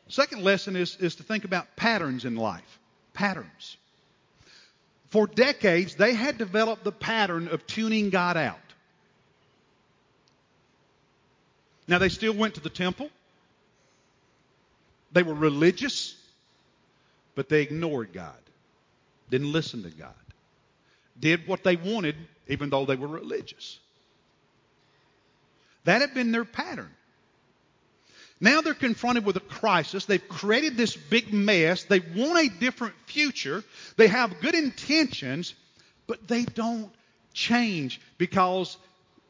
Second 0.09 0.43
lesson 0.43 0.75
is, 0.75 0.97
is 0.99 1.15
to 1.15 1.23
think 1.23 1.45
about 1.45 1.75
patterns 1.75 2.25
in 2.25 2.35
life. 2.35 2.79
Patterns. 3.13 3.77
For 5.09 5.25
decades, 5.27 5.95
they 5.95 6.13
had 6.13 6.37
developed 6.37 6.83
the 6.83 6.91
pattern 6.91 7.47
of 7.47 7.65
tuning 7.65 8.09
God 8.09 8.35
out. 8.35 8.57
Now, 11.89 11.97
they 11.97 12.09
still 12.09 12.33
went 12.33 12.55
to 12.55 12.61
the 12.61 12.69
temple. 12.69 13.09
They 15.11 15.23
were 15.23 15.33
religious, 15.33 16.15
but 17.35 17.49
they 17.49 17.63
ignored 17.63 18.13
God 18.13 18.37
didn't 19.29 19.51
listen 19.51 19.83
to 19.83 19.89
God, 19.89 20.13
did 21.19 21.47
what 21.47 21.63
they 21.63 21.75
wanted 21.75 22.15
even 22.47 22.69
though 22.69 22.85
they 22.85 22.95
were 22.95 23.07
religious. 23.07 23.79
That 25.85 26.01
had 26.01 26.13
been 26.13 26.31
their 26.31 26.45
pattern. 26.45 26.89
Now 28.41 28.61
they're 28.61 28.73
confronted 28.73 29.25
with 29.25 29.35
a 29.37 29.41
crisis. 29.41 30.05
They've 30.05 30.27
created 30.27 30.77
this 30.77 30.95
big 30.95 31.33
mess. 31.33 31.83
They 31.83 31.99
want 31.99 32.39
a 32.39 32.59
different 32.59 32.95
future. 33.05 33.63
They 33.97 34.07
have 34.07 34.39
good 34.39 34.55
intentions, 34.55 35.53
but 36.07 36.27
they 36.27 36.45
don't 36.45 36.89
change 37.33 37.99
because 38.17 38.77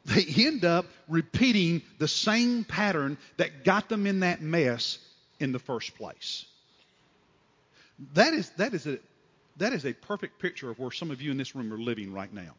they 0.10 0.26
end 0.46 0.66
up 0.66 0.86
repeating 1.08 1.82
the 1.98 2.08
same 2.08 2.64
pattern 2.64 3.18
that 3.38 3.64
got 3.64 3.90
them 3.90 4.08
in 4.08 4.22
that 4.22 4.42
mess 4.42 4.98
in 5.40 5.52
the 5.52 5.60
first 5.60 5.96
place. 5.96 6.46
That 8.14 8.34
is, 8.34 8.50
that 8.52 8.74
is 8.74 8.88
a, 8.88 8.98
that 9.58 9.74
is 9.74 9.86
a 9.86 9.94
perfect 9.94 10.40
picture 10.40 10.70
of 10.70 10.80
where 10.80 10.92
some 10.92 11.12
of 11.12 11.22
you 11.22 11.32
in 11.32 11.38
this 11.38 11.56
room 11.56 11.72
are 11.74 11.78
living 11.78 12.14
right 12.14 12.34
now. 12.34 12.56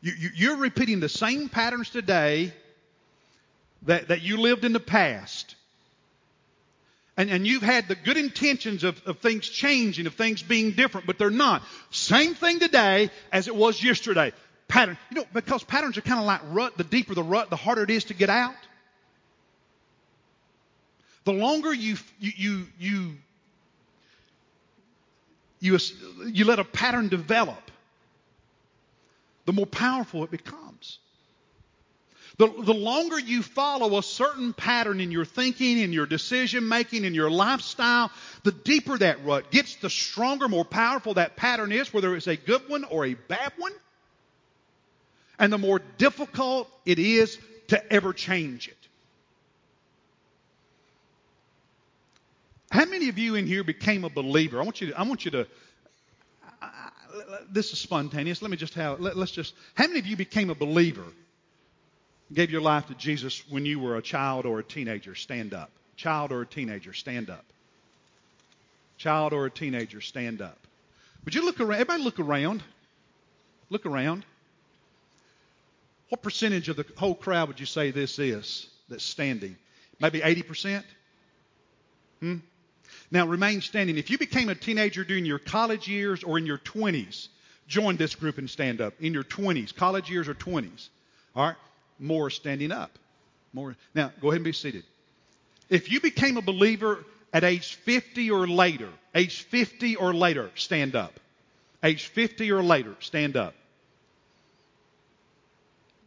You, 0.00 0.12
you, 0.16 0.30
you're 0.34 0.56
repeating 0.56 1.00
the 1.00 1.08
same 1.08 1.48
patterns 1.48 1.90
today 1.90 2.52
that, 3.82 4.08
that 4.08 4.22
you 4.22 4.36
lived 4.36 4.64
in 4.64 4.72
the 4.72 4.80
past. 4.80 5.56
And, 7.18 7.30
and 7.30 7.46
you've 7.46 7.62
had 7.62 7.88
the 7.88 7.96
good 7.96 8.16
intentions 8.16 8.84
of, 8.84 9.02
of 9.04 9.18
things 9.18 9.48
changing, 9.48 10.06
of 10.06 10.14
things 10.14 10.40
being 10.40 10.70
different, 10.70 11.06
but 11.06 11.18
they're 11.18 11.30
not. 11.30 11.62
Same 11.90 12.34
thing 12.34 12.60
today 12.60 13.10
as 13.32 13.48
it 13.48 13.56
was 13.56 13.82
yesterday. 13.82 14.32
Pattern. 14.68 14.96
You 15.10 15.16
know, 15.16 15.26
because 15.34 15.64
patterns 15.64 15.98
are 15.98 16.02
kind 16.02 16.20
of 16.20 16.26
like 16.26 16.40
rut. 16.50 16.78
The 16.78 16.84
deeper 16.84 17.14
the 17.14 17.24
rut, 17.24 17.50
the 17.50 17.56
harder 17.56 17.82
it 17.82 17.90
is 17.90 18.04
to 18.04 18.14
get 18.14 18.30
out. 18.30 18.54
The 21.24 21.32
longer 21.32 21.74
you, 21.74 21.96
you, 22.20 22.32
you, 22.36 22.66
you 22.78 23.12
you, 25.60 25.76
you 26.26 26.44
let 26.44 26.60
a 26.60 26.64
pattern 26.64 27.08
develop, 27.08 27.70
the 29.44 29.52
more 29.52 29.66
powerful 29.66 30.22
it 30.22 30.30
becomes. 30.30 30.67
The, 32.38 32.46
the 32.46 32.74
longer 32.74 33.18
you 33.18 33.42
follow 33.42 33.98
a 33.98 34.02
certain 34.02 34.52
pattern 34.52 35.00
in 35.00 35.10
your 35.10 35.24
thinking, 35.24 35.76
in 35.78 35.92
your 35.92 36.06
decision 36.06 36.68
making, 36.68 37.04
in 37.04 37.12
your 37.12 37.30
lifestyle, 37.30 38.12
the 38.44 38.52
deeper 38.52 38.96
that 38.96 39.24
rut 39.24 39.50
gets, 39.50 39.74
the 39.76 39.90
stronger, 39.90 40.48
more 40.48 40.64
powerful 40.64 41.14
that 41.14 41.34
pattern 41.34 41.72
is, 41.72 41.92
whether 41.92 42.14
it's 42.14 42.28
a 42.28 42.36
good 42.36 42.62
one 42.68 42.84
or 42.84 43.06
a 43.06 43.14
bad 43.14 43.52
one. 43.58 43.72
And 45.40 45.52
the 45.52 45.58
more 45.58 45.80
difficult 45.98 46.70
it 46.86 47.00
is 47.00 47.38
to 47.68 47.92
ever 47.92 48.12
change 48.12 48.68
it. 48.68 48.76
How 52.70 52.84
many 52.84 53.08
of 53.08 53.18
you 53.18 53.34
in 53.34 53.46
here 53.46 53.64
became 53.64 54.04
a 54.04 54.10
believer? 54.10 54.60
I 54.60 54.62
want 54.62 54.80
you 54.80 54.88
to, 54.88 54.98
I 54.98 55.02
want 55.02 55.24
you 55.24 55.32
to, 55.32 55.46
this 57.50 57.72
is 57.72 57.80
spontaneous. 57.80 58.42
Let 58.42 58.50
me 58.50 58.56
just 58.56 58.74
have, 58.74 59.00
let, 59.00 59.16
us 59.16 59.30
just, 59.32 59.54
how 59.74 59.88
many 59.88 59.98
of 59.98 60.06
you 60.06 60.16
became 60.16 60.50
a 60.50 60.54
believer, 60.54 61.04
gave 62.32 62.50
your 62.50 62.60
life 62.60 62.86
to 62.86 62.94
Jesus 62.94 63.42
when 63.48 63.64
you 63.64 63.80
were 63.80 63.96
a 63.96 64.02
child 64.02 64.46
or 64.46 64.58
a 64.58 64.64
teenager? 64.64 65.14
Stand 65.14 65.54
up. 65.54 65.70
Child 65.96 66.32
or 66.32 66.42
a 66.42 66.46
teenager, 66.46 66.92
stand 66.92 67.30
up. 67.30 67.44
Child 68.98 69.32
or 69.32 69.46
a 69.46 69.50
teenager, 69.50 70.00
stand 70.00 70.40
up. 70.40 70.58
Would 71.24 71.34
you 71.34 71.44
look 71.44 71.60
around? 71.60 71.80
Everybody 71.80 72.02
look 72.02 72.20
around. 72.20 72.62
Look 73.70 73.86
around. 73.86 74.24
What 76.08 76.22
percentage 76.22 76.68
of 76.68 76.76
the 76.76 76.86
whole 76.96 77.14
crowd 77.14 77.48
would 77.48 77.60
you 77.60 77.66
say 77.66 77.90
this 77.90 78.18
is 78.18 78.68
that's 78.88 79.04
standing? 79.04 79.56
Maybe 80.00 80.20
80%? 80.20 80.84
Hmm? 82.20 82.36
Now 83.10 83.26
remain 83.26 83.60
standing. 83.60 83.98
If 83.98 84.10
you 84.10 84.18
became 84.18 84.48
a 84.48 84.54
teenager 84.54 85.04
during 85.04 85.24
your 85.24 85.38
college 85.38 85.88
years 85.88 86.22
or 86.22 86.38
in 86.38 86.46
your 86.46 86.58
20s, 86.58 87.28
join 87.66 87.96
this 87.96 88.14
group 88.14 88.38
and 88.38 88.48
stand 88.48 88.80
up. 88.80 88.94
In 89.00 89.12
your 89.12 89.24
20s, 89.24 89.74
college 89.74 90.10
years 90.10 90.28
or 90.28 90.34
20s. 90.34 90.88
All 91.34 91.46
right? 91.46 91.56
More 91.98 92.30
standing 92.30 92.72
up. 92.72 92.98
More. 93.52 93.76
Now, 93.94 94.12
go 94.20 94.28
ahead 94.28 94.36
and 94.36 94.44
be 94.44 94.52
seated. 94.52 94.84
If 95.68 95.90
you 95.90 96.00
became 96.00 96.36
a 96.36 96.42
believer 96.42 97.04
at 97.32 97.44
age 97.44 97.74
50 97.74 98.30
or 98.30 98.46
later, 98.46 98.88
age 99.14 99.42
50 99.42 99.96
or 99.96 100.14
later, 100.14 100.50
stand 100.54 100.96
up. 100.96 101.18
Age 101.82 102.06
50 102.06 102.50
or 102.52 102.62
later, 102.62 102.94
stand 103.00 103.36
up. 103.36 103.54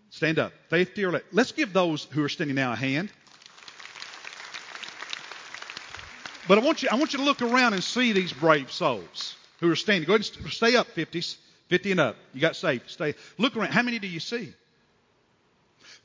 Stand 0.09 0.39
up. 0.39 0.51
50 0.69 1.05
or 1.05 1.11
later. 1.13 1.25
Let's 1.31 1.51
give 1.51 1.73
those 1.73 2.05
who 2.11 2.23
are 2.23 2.29
standing 2.29 2.55
now 2.55 2.73
a 2.73 2.75
hand. 2.75 3.11
But 6.47 6.57
I 6.57 6.61
want 6.61 6.83
you, 6.83 6.89
I 6.91 6.95
want 6.95 7.13
you 7.13 7.19
to 7.19 7.25
look 7.25 7.41
around 7.41 7.73
and 7.73 7.83
see 7.83 8.11
these 8.11 8.33
brave 8.33 8.71
souls 8.71 9.35
who 9.59 9.71
are 9.71 9.75
standing. 9.75 10.07
Go 10.07 10.15
ahead 10.15 10.29
and 10.43 10.51
stay 10.51 10.75
up, 10.75 10.87
50s, 10.95 11.37
50 11.69 11.91
and 11.91 11.99
up. 11.99 12.15
You 12.33 12.41
got 12.41 12.55
saved. 12.55 12.89
Stay. 12.89 13.15
Look 13.37 13.55
around. 13.55 13.71
How 13.71 13.83
many 13.83 13.99
do 13.99 14.07
you 14.07 14.19
see? 14.19 14.53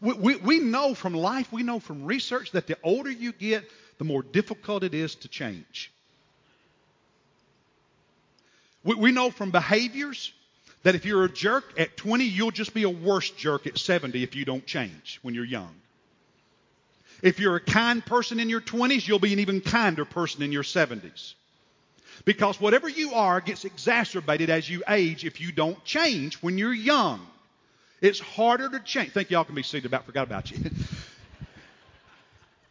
We, 0.01 0.13
we, 0.13 0.37
we 0.37 0.59
know 0.59 0.95
from 0.95 1.15
life, 1.15 1.53
we 1.53 1.63
know 1.63 1.81
from 1.81 2.05
research 2.05 2.53
that 2.53 2.67
the 2.67 2.77
older 2.83 3.11
you 3.11 3.33
get, 3.33 3.65
the 3.99 4.05
more 4.05 4.23
difficult 4.23 4.85
it 4.85 4.95
is 4.95 5.15
to 5.17 5.29
change. 5.29 5.91
We, 8.85 8.95
we 8.95 9.13
know 9.13 9.31
from 9.31 9.51
behaviors 9.51 10.33
that 10.83 10.95
if 10.95 11.05
you're 11.05 11.25
a 11.25 11.33
jerk 11.33 11.65
at 11.79 11.97
20, 11.97 12.25
you'll 12.25 12.51
just 12.51 12.75
be 12.75 12.85
a 12.85 12.91
worse 12.91 13.31
jerk 13.31 13.67
at 13.67 13.79
70 13.79 14.23
if 14.23 14.37
you 14.37 14.45
don't 14.45 14.67
change 14.67 15.19
when 15.23 15.35
you're 15.35 15.45
young. 15.45 15.75
If 17.23 17.41
you're 17.41 17.57
a 17.57 17.61
kind 17.61 18.05
person 18.05 18.39
in 18.39 18.51
your 18.51 18.61
20s, 18.61 19.09
you'll 19.09 19.19
be 19.19 19.33
an 19.33 19.39
even 19.39 19.63
kinder 19.63 20.05
person 20.05 20.43
in 20.43 20.53
your 20.53 20.63
70s. 20.63 21.35
Because 22.25 22.61
whatever 22.61 22.89
you 22.89 23.15
are 23.15 23.41
gets 23.41 23.65
exacerbated 23.65 24.51
as 24.51 24.69
you 24.69 24.83
age 24.89 25.25
if 25.25 25.41
you 25.41 25.53
don't 25.53 25.83
change 25.85 26.37
when 26.37 26.59
you're 26.59 26.73
young. 26.73 27.27
It's 28.01 28.21
harder 28.21 28.69
to 28.69 28.81
change. 28.81 29.13
Think 29.13 29.31
y'all 29.31 29.45
can 29.45 29.55
be 29.55 29.63
seated 29.63 29.87
about, 29.87 30.05
forgot 30.05 30.27
about 30.27 30.51
you. 30.51 30.59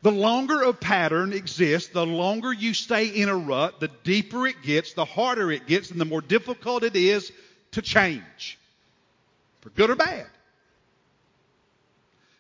the 0.01 0.11
longer 0.11 0.61
a 0.61 0.73
pattern 0.73 1.33
exists, 1.33 1.89
the 1.89 2.05
longer 2.05 2.53
you 2.53 2.73
stay 2.73 3.07
in 3.07 3.27
a 3.27 3.35
rut, 3.35 3.79
the 3.79 3.89
deeper 4.03 4.45
it 4.45 4.61
gets, 4.61 4.93
the 4.93 5.05
harder 5.05 5.51
it 5.51 5.65
gets, 5.67 5.89
and 5.91 5.99
the 5.99 6.05
more 6.05 6.21
difficult 6.21 6.83
it 6.83 6.95
is 6.95 7.31
to 7.71 7.81
change. 7.81 8.59
For 9.61 9.69
good 9.71 9.89
or 9.89 9.95
bad. 9.95 10.27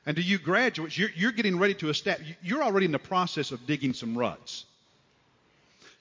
And 0.05 0.15
to 0.17 0.21
you 0.21 0.37
graduates, 0.37 0.95
you're, 0.95 1.09
you're 1.15 1.31
getting 1.31 1.57
ready 1.57 1.73
to 1.75 1.89
establish, 1.89 2.35
you're 2.43 2.61
already 2.61 2.85
in 2.85 2.91
the 2.91 2.99
process 2.99 3.51
of 3.51 3.65
digging 3.65 3.93
some 3.93 4.15
ruts. 4.15 4.65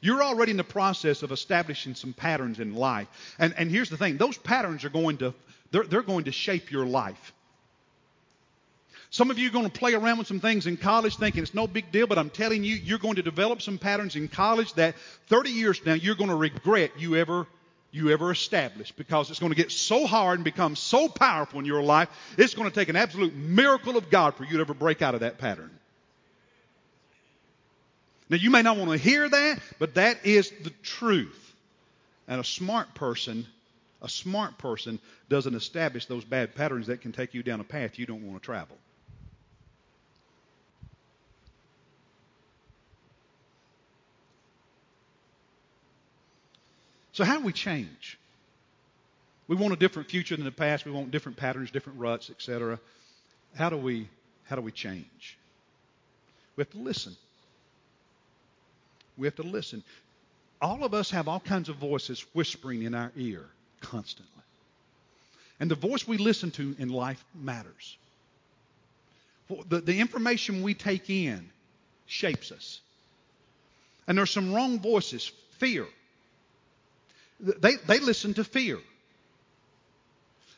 You're 0.04 0.22
already 0.22 0.50
in 0.50 0.58
the 0.58 0.64
process 0.64 1.22
of 1.22 1.32
establishing 1.32 1.94
some 1.94 2.12
patterns 2.12 2.60
in 2.60 2.74
life. 2.74 3.08
And, 3.38 3.54
and 3.56 3.70
here's 3.70 3.88
the 3.88 3.96
thing 3.96 4.18
those 4.18 4.36
patterns 4.36 4.84
are 4.84 4.90
going 4.90 5.16
to, 5.18 5.32
they're, 5.70 5.84
they're 5.84 6.02
going 6.02 6.24
to 6.24 6.32
shape 6.32 6.70
your 6.70 6.84
life. 6.84 7.32
Some 9.08 9.30
of 9.30 9.38
you 9.38 9.48
are 9.48 9.52
going 9.52 9.64
to 9.64 9.70
play 9.70 9.94
around 9.94 10.18
with 10.18 10.26
some 10.26 10.40
things 10.40 10.66
in 10.66 10.76
college 10.76 11.16
thinking 11.16 11.42
it's 11.42 11.54
no 11.54 11.66
big 11.66 11.90
deal, 11.90 12.06
but 12.06 12.18
I'm 12.18 12.28
telling 12.28 12.64
you, 12.64 12.74
you're 12.74 12.98
going 12.98 13.14
to 13.14 13.22
develop 13.22 13.62
some 13.62 13.78
patterns 13.78 14.14
in 14.14 14.28
college 14.28 14.74
that 14.74 14.94
30 15.28 15.48
years 15.48 15.80
now 15.86 15.94
you're 15.94 16.16
going 16.16 16.28
to 16.28 16.36
regret 16.36 16.90
you 16.98 17.16
ever 17.16 17.46
you 17.90 18.10
ever 18.10 18.30
established 18.30 18.98
because 18.98 19.30
it's 19.30 19.38
going 19.38 19.52
to 19.52 19.56
get 19.56 19.72
so 19.72 20.06
hard 20.06 20.36
and 20.38 20.44
become 20.44 20.76
so 20.76 21.08
powerful 21.08 21.60
in 21.60 21.64
your 21.64 21.82
life, 21.82 22.10
it's 22.36 22.52
going 22.52 22.68
to 22.68 22.74
take 22.74 22.90
an 22.90 22.96
absolute 22.96 23.34
miracle 23.34 23.96
of 23.96 24.10
God 24.10 24.34
for 24.34 24.44
you 24.44 24.58
to 24.58 24.60
ever 24.60 24.74
break 24.74 25.00
out 25.00 25.14
of 25.14 25.20
that 25.20 25.38
pattern. 25.38 25.70
Now, 28.28 28.36
you 28.36 28.50
may 28.50 28.62
not 28.62 28.76
want 28.76 28.90
to 28.90 28.96
hear 28.96 29.28
that, 29.28 29.58
but 29.78 29.94
that 29.94 30.24
is 30.24 30.50
the 30.62 30.70
truth. 30.82 31.40
And 32.26 32.40
a 32.40 32.44
smart 32.44 32.94
person, 32.94 33.46
a 34.00 34.08
smart 34.08 34.56
person 34.56 34.98
doesn't 35.28 35.54
establish 35.54 36.06
those 36.06 36.24
bad 36.24 36.54
patterns 36.54 36.86
that 36.86 37.02
can 37.02 37.12
take 37.12 37.34
you 37.34 37.42
down 37.42 37.60
a 37.60 37.64
path 37.64 37.98
you 37.98 38.06
don't 38.06 38.26
want 38.26 38.40
to 38.40 38.44
travel. 38.44 38.76
So, 47.12 47.22
how 47.24 47.38
do 47.38 47.44
we 47.44 47.52
change? 47.52 48.18
We 49.46 49.54
want 49.54 49.72
a 49.72 49.76
different 49.76 50.10
future 50.10 50.34
than 50.34 50.44
the 50.44 50.50
past. 50.50 50.84
We 50.84 50.90
want 50.90 51.10
different 51.10 51.36
patterns, 51.36 51.70
different 51.70 52.00
ruts, 52.00 52.30
etc. 52.30 52.80
How 53.54 53.70
do 53.70 53.76
we 53.76 54.08
how 54.44 54.56
do 54.56 54.62
we 54.62 54.72
change? 54.72 55.38
We 56.56 56.62
have 56.62 56.70
to 56.70 56.78
listen. 56.78 57.16
We 59.16 59.26
have 59.26 59.36
to 59.36 59.42
listen. 59.42 59.82
All 60.60 60.84
of 60.84 60.94
us 60.94 61.10
have 61.10 61.28
all 61.28 61.40
kinds 61.40 61.68
of 61.68 61.76
voices 61.76 62.24
whispering 62.32 62.82
in 62.82 62.94
our 62.94 63.12
ear 63.16 63.44
constantly. 63.80 64.30
And 65.60 65.70
the 65.70 65.76
voice 65.76 66.06
we 66.06 66.18
listen 66.18 66.50
to 66.52 66.74
in 66.78 66.88
life 66.88 67.24
matters. 67.34 67.96
The, 69.68 69.80
the 69.80 70.00
information 70.00 70.62
we 70.62 70.74
take 70.74 71.10
in 71.10 71.48
shapes 72.06 72.50
us. 72.50 72.80
And 74.06 74.18
there's 74.18 74.30
some 74.30 74.52
wrong 74.52 74.80
voices. 74.80 75.30
Fear. 75.58 75.86
They, 77.40 77.76
they 77.86 77.98
listened 78.00 78.36
to 78.36 78.44
fear. 78.44 78.78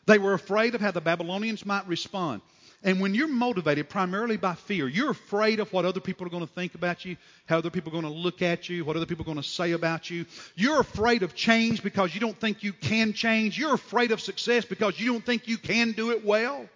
They 0.07 0.19
were 0.19 0.35
afraid 0.35 0.75
of 0.75 0.81
how 0.81 0.93
the 0.93 1.01
Babylonians 1.01 1.67
might 1.67 1.87
respond. 1.89 2.43
And 2.83 3.01
when 3.01 3.15
you're 3.15 3.29
motivated 3.29 3.89
primarily 3.89 4.37
by 4.37 4.55
fear, 4.55 4.87
you're 4.87 5.11
afraid 5.11 5.61
of 5.61 5.73
what 5.73 5.85
other 5.85 6.01
people 6.01 6.27
are 6.27 6.31
going 6.31 6.47
to 6.47 6.53
think 6.53 6.75
about 6.75 7.05
you, 7.05 7.17
how 7.47 7.59
other 7.59 7.71
people 7.71 7.91
are 7.91 8.01
going 8.01 8.13
to 8.13 8.21
look 8.21 8.43
at 8.43 8.69
you, 8.69 8.85
what 8.85 8.97
other 8.97 9.07
people 9.07 9.25
are 9.25 9.33
going 9.33 9.39
to 9.39 9.43
say 9.43 9.73
about 9.73 10.11
you. 10.11 10.27
You're 10.55 10.81
afraid 10.81 11.23
of 11.23 11.35
change 11.35 11.83
because 11.83 12.15
you 12.15 12.21
don't 12.21 12.39
think 12.39 12.63
you 12.63 12.73
can 12.73 13.13
change. 13.13 13.59
You're 13.59 13.75
afraid 13.75 14.13
of 14.13 14.21
success 14.21 14.65
because 14.65 15.01
you 15.01 15.13
don't 15.13 15.25
think 15.25 15.49
you 15.49 15.59
can 15.59 15.93
do 15.93 16.11
it 16.11 16.25
well. 16.25 16.69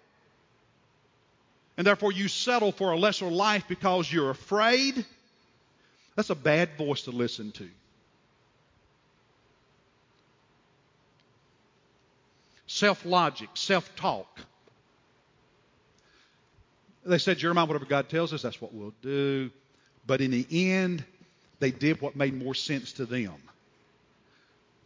And 1.77 1.87
therefore, 1.87 2.11
you 2.11 2.27
settle 2.27 2.71
for 2.71 2.91
a 2.91 2.97
lesser 2.97 3.29
life 3.29 3.63
because 3.67 4.11
you're 4.11 4.31
afraid. 4.31 5.05
That's 6.15 6.29
a 6.29 6.35
bad 6.35 6.77
voice 6.77 7.03
to 7.03 7.11
listen 7.11 7.51
to. 7.53 7.69
Self 12.67 13.05
logic, 13.05 13.49
self 13.53 13.95
talk 13.95 14.41
they 17.05 17.17
said, 17.17 17.37
Jeremiah, 17.37 17.65
whatever 17.65 17.85
God 17.85 18.09
tells 18.09 18.33
us, 18.33 18.41
that's 18.41 18.61
what 18.61 18.73
we'll 18.73 18.93
do. 19.01 19.49
But 20.05 20.21
in 20.21 20.31
the 20.31 20.71
end, 20.71 21.03
they 21.59 21.71
did 21.71 22.01
what 22.01 22.15
made 22.15 22.33
more 22.33 22.55
sense 22.55 22.93
to 22.93 23.05
them. 23.05 23.35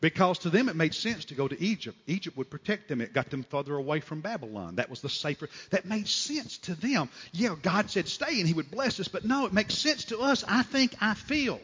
Because 0.01 0.39
to 0.39 0.49
them 0.49 0.69
it 0.69 0.75
made 0.75 0.93
sense 0.93 1.25
to 1.25 1.34
go 1.34 1.47
to 1.47 1.60
Egypt. 1.60 1.97
Egypt 2.06 2.38
would 2.38 2.49
protect 2.49 2.89
them. 2.89 3.01
It 3.01 3.13
got 3.13 3.30
them 3.30 3.43
further 3.43 3.75
away 3.75 4.01
from 4.01 4.21
Babylon. 4.21 4.75
That 4.75 4.89
was 4.89 5.01
the 5.01 5.10
safer. 5.10 5.49
That 5.71 5.86
made 5.86 6.08
sense 6.08 6.58
to 6.60 6.75
them. 6.75 7.10
Yeah, 7.32 7.56
God 7.62 7.89
said 7.89 8.08
stay 8.08 8.39
and 8.39 8.47
He 8.47 8.54
would 8.54 8.69
bless 8.69 8.99
us, 8.99 9.08
but 9.08 9.25
no, 9.25 9.45
it 9.45 9.54
makes 9.54 9.73
sense 9.73 10.06
to 10.06 10.19
us. 10.19 10.43
I 10.47 10.63
think, 10.63 10.95
I 11.01 11.13
feel. 11.15 11.60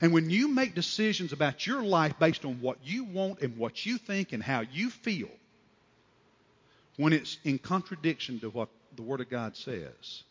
And 0.00 0.12
when 0.12 0.28
you 0.28 0.48
make 0.48 0.74
decisions 0.74 1.32
about 1.32 1.66
your 1.66 1.82
life 1.82 2.18
based 2.18 2.44
on 2.44 2.60
what 2.60 2.78
you 2.84 3.04
want 3.04 3.40
and 3.40 3.56
what 3.56 3.86
you 3.86 3.96
think 3.96 4.32
and 4.32 4.42
how 4.42 4.60
you 4.60 4.90
feel, 4.90 5.30
when 6.96 7.12
it's 7.12 7.38
in 7.44 7.58
contradiction 7.58 8.40
to 8.40 8.50
what 8.50 8.68
the 8.96 9.02
Word 9.02 9.20
of 9.20 9.30
God 9.30 9.56
says, 9.56 10.22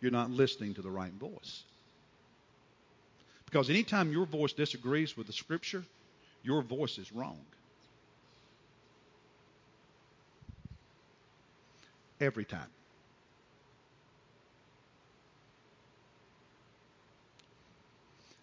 you're 0.00 0.10
not 0.10 0.30
listening 0.30 0.74
to 0.74 0.82
the 0.82 0.90
right 0.90 1.12
voice. 1.12 1.62
Because 3.44 3.68
anytime 3.68 4.12
your 4.12 4.26
voice 4.26 4.52
disagrees 4.52 5.16
with 5.16 5.26
the 5.26 5.32
Scripture, 5.32 5.84
your 6.42 6.62
voice 6.62 6.98
is 6.98 7.12
wrong. 7.12 7.38
Every 12.20 12.44
time. 12.44 12.68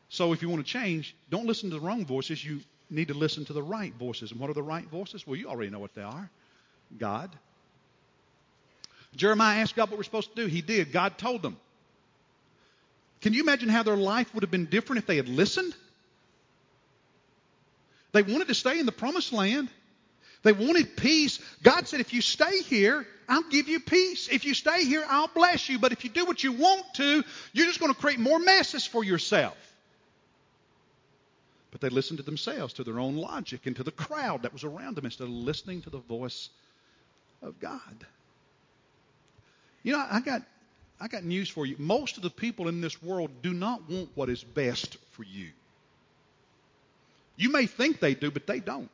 So 0.09 0.33
if 0.33 0.41
you 0.41 0.49
want 0.49 0.65
to 0.65 0.71
change, 0.71 1.15
don't 1.29 1.45
listen 1.45 1.69
to 1.69 1.75
the 1.75 1.81
wrong 1.81 2.05
voices. 2.05 2.43
You 2.43 2.59
need 2.89 3.09
to 3.09 3.13
listen 3.13 3.45
to 3.45 3.53
the 3.53 3.61
right 3.61 3.93
voices. 3.93 4.31
And 4.31 4.39
what 4.39 4.49
are 4.49 4.53
the 4.53 4.63
right 4.63 4.85
voices? 4.85 5.27
Well, 5.27 5.35
you 5.35 5.47
already 5.47 5.69
know 5.69 5.79
what 5.79 5.93
they 5.93 6.01
are 6.01 6.29
God, 6.97 7.29
Jeremiah 9.15 9.59
asked 9.59 9.75
God 9.75 9.89
what 9.89 9.97
we're 9.97 10.03
supposed 10.03 10.35
to 10.35 10.43
do. 10.43 10.47
He 10.47 10.61
did. 10.61 10.91
God 10.91 11.17
told 11.17 11.41
them. 11.41 11.57
Can 13.21 13.33
you 13.33 13.41
imagine 13.41 13.69
how 13.69 13.83
their 13.83 13.97
life 13.97 14.33
would 14.33 14.43
have 14.43 14.51
been 14.51 14.65
different 14.65 14.99
if 14.99 15.07
they 15.07 15.15
had 15.15 15.27
listened? 15.27 15.75
They 18.11 18.21
wanted 18.21 18.47
to 18.47 18.55
stay 18.55 18.79
in 18.79 18.85
the 18.85 18.91
promised 18.91 19.33
land. 19.33 19.69
They 20.43 20.53
wanted 20.53 20.95
peace. 20.95 21.39
God 21.63 21.87
said, 21.87 21.99
if 21.99 22.13
you 22.13 22.21
stay 22.21 22.61
here, 22.61 23.07
I'll 23.27 23.49
give 23.49 23.67
you 23.67 23.79
peace. 23.79 24.29
If 24.29 24.45
you 24.45 24.53
stay 24.53 24.85
here, 24.85 25.03
I'll 25.09 25.27
bless 25.27 25.67
you. 25.67 25.79
But 25.79 25.91
if 25.91 26.03
you 26.03 26.09
do 26.09 26.25
what 26.25 26.43
you 26.43 26.51
want 26.53 26.85
to, 26.95 27.23
you're 27.53 27.65
just 27.65 27.79
going 27.79 27.93
to 27.93 27.99
create 27.99 28.19
more 28.19 28.39
messes 28.39 28.85
for 28.85 29.03
yourself. 29.03 29.57
But 31.71 31.81
they 31.81 31.89
listened 31.89 32.17
to 32.19 32.23
themselves, 32.23 32.73
to 32.73 32.83
their 32.83 32.99
own 32.99 33.17
logic, 33.17 33.65
and 33.65 33.75
to 33.75 33.83
the 33.83 33.91
crowd 33.91 34.43
that 34.43 34.53
was 34.53 34.63
around 34.63 34.95
them 34.95 35.05
instead 35.05 35.25
of 35.25 35.31
listening 35.31 35.81
to 35.81 35.89
the 35.89 35.97
voice 35.97 36.49
of 37.41 37.59
God. 37.59 38.05
You 39.87 39.93
know, 39.93 40.05
I 40.11 40.19
got, 40.19 40.41
I 40.99 41.07
got 41.07 41.23
news 41.23 41.47
for 41.47 41.65
you. 41.65 41.77
Most 41.79 42.17
of 42.17 42.23
the 42.23 42.29
people 42.29 42.67
in 42.67 42.81
this 42.81 43.01
world 43.01 43.31
do 43.41 43.53
not 43.53 43.89
want 43.89 44.09
what 44.15 44.27
is 44.27 44.43
best 44.43 44.97
for 45.11 45.23
you. 45.23 45.47
You 47.37 47.53
may 47.53 47.67
think 47.67 48.01
they 48.01 48.13
do, 48.13 48.29
but 48.29 48.45
they 48.45 48.59
don't. 48.59 48.89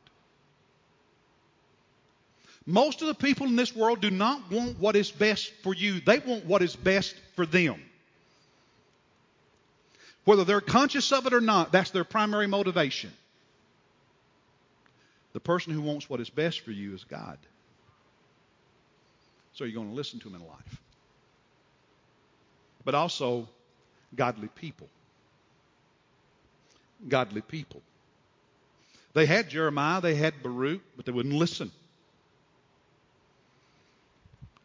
Most 2.64 3.02
of 3.02 3.08
the 3.08 3.14
people 3.14 3.48
in 3.48 3.56
this 3.56 3.74
world 3.74 4.02
do 4.02 4.10
not 4.12 4.48
want 4.52 4.78
what 4.78 4.94
is 4.94 5.10
best 5.10 5.50
for 5.64 5.74
you. 5.74 5.98
They 5.98 6.20
want 6.20 6.46
what 6.46 6.62
is 6.62 6.76
best 6.76 7.16
for 7.34 7.44
them. 7.44 7.82
Whether 10.24 10.44
they're 10.44 10.60
conscious 10.60 11.10
of 11.10 11.26
it 11.26 11.34
or 11.34 11.40
not, 11.40 11.72
that's 11.72 11.90
their 11.90 12.04
primary 12.04 12.46
motivation. 12.46 13.10
The 15.32 15.40
person 15.40 15.72
who 15.72 15.82
wants 15.82 16.08
what 16.08 16.20
is 16.20 16.30
best 16.30 16.60
for 16.60 16.70
you 16.70 16.94
is 16.94 17.02
God. 17.02 17.38
So 19.54 19.64
you're 19.64 19.74
going 19.74 19.88
to 19.90 19.96
listen 19.96 20.20
to 20.20 20.28
him 20.28 20.36
in 20.36 20.46
life 20.46 20.80
but 22.84 22.94
also 22.94 23.48
godly 24.14 24.48
people. 24.48 24.88
Godly 27.08 27.40
people. 27.40 27.82
They 29.14 29.26
had 29.26 29.48
Jeremiah, 29.48 30.00
they 30.00 30.14
had 30.14 30.42
Baruch, 30.42 30.82
but 30.96 31.06
they 31.06 31.12
wouldn't 31.12 31.34
listen. 31.34 31.70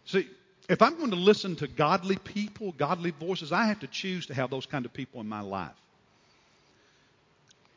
See, 0.05 0.27
if 0.67 0.81
I'm 0.81 0.97
going 0.97 1.11
to 1.11 1.15
listen 1.15 1.55
to 1.57 1.67
godly 1.67 2.17
people, 2.17 2.71
godly 2.71 3.11
voices, 3.11 3.51
I 3.51 3.65
have 3.65 3.79
to 3.81 3.87
choose 3.87 4.27
to 4.27 4.33
have 4.33 4.49
those 4.49 4.65
kind 4.65 4.85
of 4.85 4.93
people 4.93 5.21
in 5.21 5.29
my 5.29 5.41
life. 5.41 5.75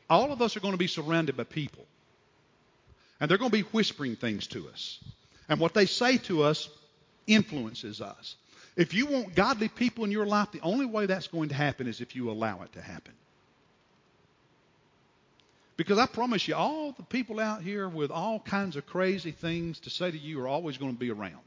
all 0.09 0.33
of 0.33 0.43
us 0.43 0.57
are 0.57 0.61
going 0.61 0.73
to 0.73 0.79
be 0.79 0.87
surrounded 0.87 1.37
by 1.37 1.45
people. 1.45 1.85
And 3.21 3.31
they're 3.31 3.39
going 3.39 3.51
to 3.51 3.57
be 3.57 3.63
whispering 3.63 4.17
things 4.17 4.47
to 4.49 4.69
us. 4.69 4.99
And 5.49 5.61
what 5.61 5.75
they 5.75 5.87
say 5.87 6.19
to 6.19 6.43
us 6.43 6.69
influences 7.27 8.01
us. 8.01 8.37
If 8.77 8.95
you 8.95 9.07
want 9.07 9.35
godly 9.35 9.69
people 9.69 10.05
in 10.05 10.11
your 10.11 10.27
life, 10.27 10.51
the 10.53 10.61
only 10.61 10.87
way 10.87 11.07
that's 11.07 11.27
going 11.27 11.51
to 11.51 11.55
happen 11.55 11.87
is 11.87 12.01
if 12.01 12.17
you 12.17 12.31
allow 12.31 12.63
it 12.63 12.73
to 12.73 12.81
happen. 12.81 13.13
Because 15.77 15.99
I 15.99 16.07
promise 16.07 16.47
you, 16.47 16.55
all 16.55 16.93
the 16.93 17.03
people 17.03 17.41
out 17.41 17.63
here 17.63 17.89
with 17.89 18.11
all 18.11 18.39
kinds 18.41 18.77
of 18.77 18.87
crazy 18.87 19.33
things 19.33 19.81
to 19.81 19.91
say 19.91 20.11
to 20.11 20.19
you 20.19 20.41
are 20.41 20.49
always 20.49 20.79
going 20.79 20.93
to 20.93 20.99
be 20.99 21.11
around. 21.11 21.41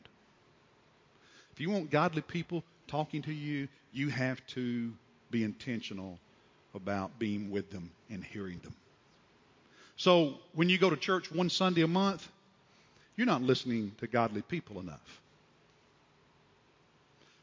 If 1.53 1.61
you 1.61 1.69
want 1.69 1.89
godly 1.89 2.21
people 2.21 2.63
talking 2.87 3.21
to 3.23 3.33
you, 3.33 3.67
you 3.93 4.09
have 4.09 4.45
to 4.47 4.91
be 5.31 5.43
intentional 5.43 6.19
about 6.73 7.17
being 7.17 7.49
with 7.49 7.71
them 7.71 7.91
and 8.09 8.23
hearing 8.23 8.59
them. 8.59 8.75
So 9.97 10.35
when 10.53 10.69
you 10.69 10.77
go 10.77 10.89
to 10.89 10.97
church 10.97 11.31
one 11.31 11.49
Sunday 11.49 11.81
a 11.81 11.87
month, 11.87 12.27
you're 13.15 13.27
not 13.27 13.41
listening 13.41 13.93
to 13.99 14.07
godly 14.07 14.41
people 14.41 14.79
enough. 14.79 15.21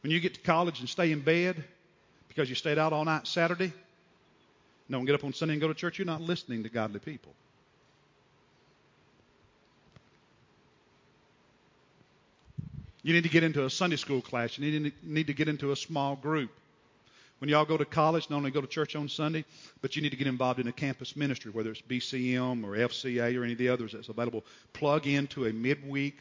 When 0.02 0.10
you 0.10 0.20
get 0.20 0.34
to 0.34 0.40
college 0.40 0.80
and 0.80 0.88
stay 0.88 1.12
in 1.12 1.20
bed 1.20 1.62
because 2.28 2.48
you 2.48 2.54
stayed 2.54 2.78
out 2.78 2.92
all 2.92 3.04
night 3.04 3.26
Saturday, 3.26 3.72
don't 4.90 5.04
get 5.04 5.14
up 5.14 5.24
on 5.24 5.32
Sunday 5.32 5.54
and 5.54 5.60
go 5.60 5.68
to 5.68 5.74
church, 5.74 5.98
you're 5.98 6.06
not 6.06 6.20
listening 6.20 6.64
to 6.64 6.68
godly 6.68 7.00
people. 7.00 7.32
You 13.02 13.14
need 13.14 13.24
to 13.24 13.28
get 13.28 13.42
into 13.42 13.64
a 13.64 13.70
Sunday 13.70 13.96
school 13.96 14.20
class. 14.20 14.58
You 14.58 14.70
need 14.70 14.92
to, 15.02 15.08
need 15.08 15.26
to 15.28 15.34
get 15.34 15.48
into 15.48 15.72
a 15.72 15.76
small 15.76 16.14
group. 16.14 16.50
When 17.40 17.48
y'all 17.48 17.64
go 17.64 17.76
to 17.76 17.84
college, 17.84 18.30
not 18.30 18.36
only 18.36 18.52
go 18.52 18.60
to 18.60 18.68
church 18.68 18.94
on 18.94 19.08
Sunday, 19.08 19.44
but 19.80 19.96
you 19.96 20.02
need 20.02 20.10
to 20.10 20.16
get 20.16 20.28
involved 20.28 20.60
in 20.60 20.68
a 20.68 20.72
campus 20.72 21.16
ministry, 21.16 21.50
whether 21.50 21.72
it's 21.72 21.82
BCM 21.82 22.62
or 22.62 22.76
FCA 22.76 23.36
or 23.36 23.42
any 23.42 23.52
of 23.52 23.58
the 23.58 23.68
others 23.68 23.92
that's 23.92 24.08
available. 24.08 24.44
Plug 24.72 25.08
into 25.08 25.46
a 25.46 25.52
midweek 25.52 26.16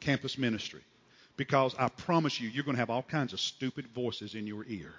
campus 0.00 0.38
ministry. 0.38 0.80
Because 1.36 1.74
I 1.78 1.88
promise 1.88 2.40
you, 2.40 2.48
you're 2.48 2.64
going 2.64 2.76
to 2.76 2.80
have 2.80 2.90
all 2.90 3.02
kinds 3.02 3.32
of 3.32 3.40
stupid 3.40 3.86
voices 3.94 4.34
in 4.34 4.46
your 4.46 4.64
ear 4.68 4.92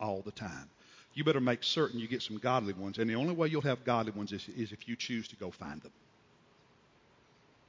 all 0.00 0.22
the 0.22 0.32
time. 0.32 0.68
You 1.14 1.24
better 1.24 1.40
make 1.40 1.62
certain 1.62 1.98
you 1.98 2.08
get 2.08 2.22
some 2.22 2.38
godly 2.38 2.72
ones. 2.72 2.98
And 2.98 3.08
the 3.08 3.14
only 3.14 3.34
way 3.34 3.48
you'll 3.48 3.62
have 3.62 3.84
godly 3.84 4.12
ones 4.12 4.32
is, 4.32 4.48
is 4.56 4.72
if 4.72 4.88
you 4.88 4.96
choose 4.96 5.28
to 5.28 5.36
go 5.36 5.50
find 5.50 5.80
them. 5.82 5.92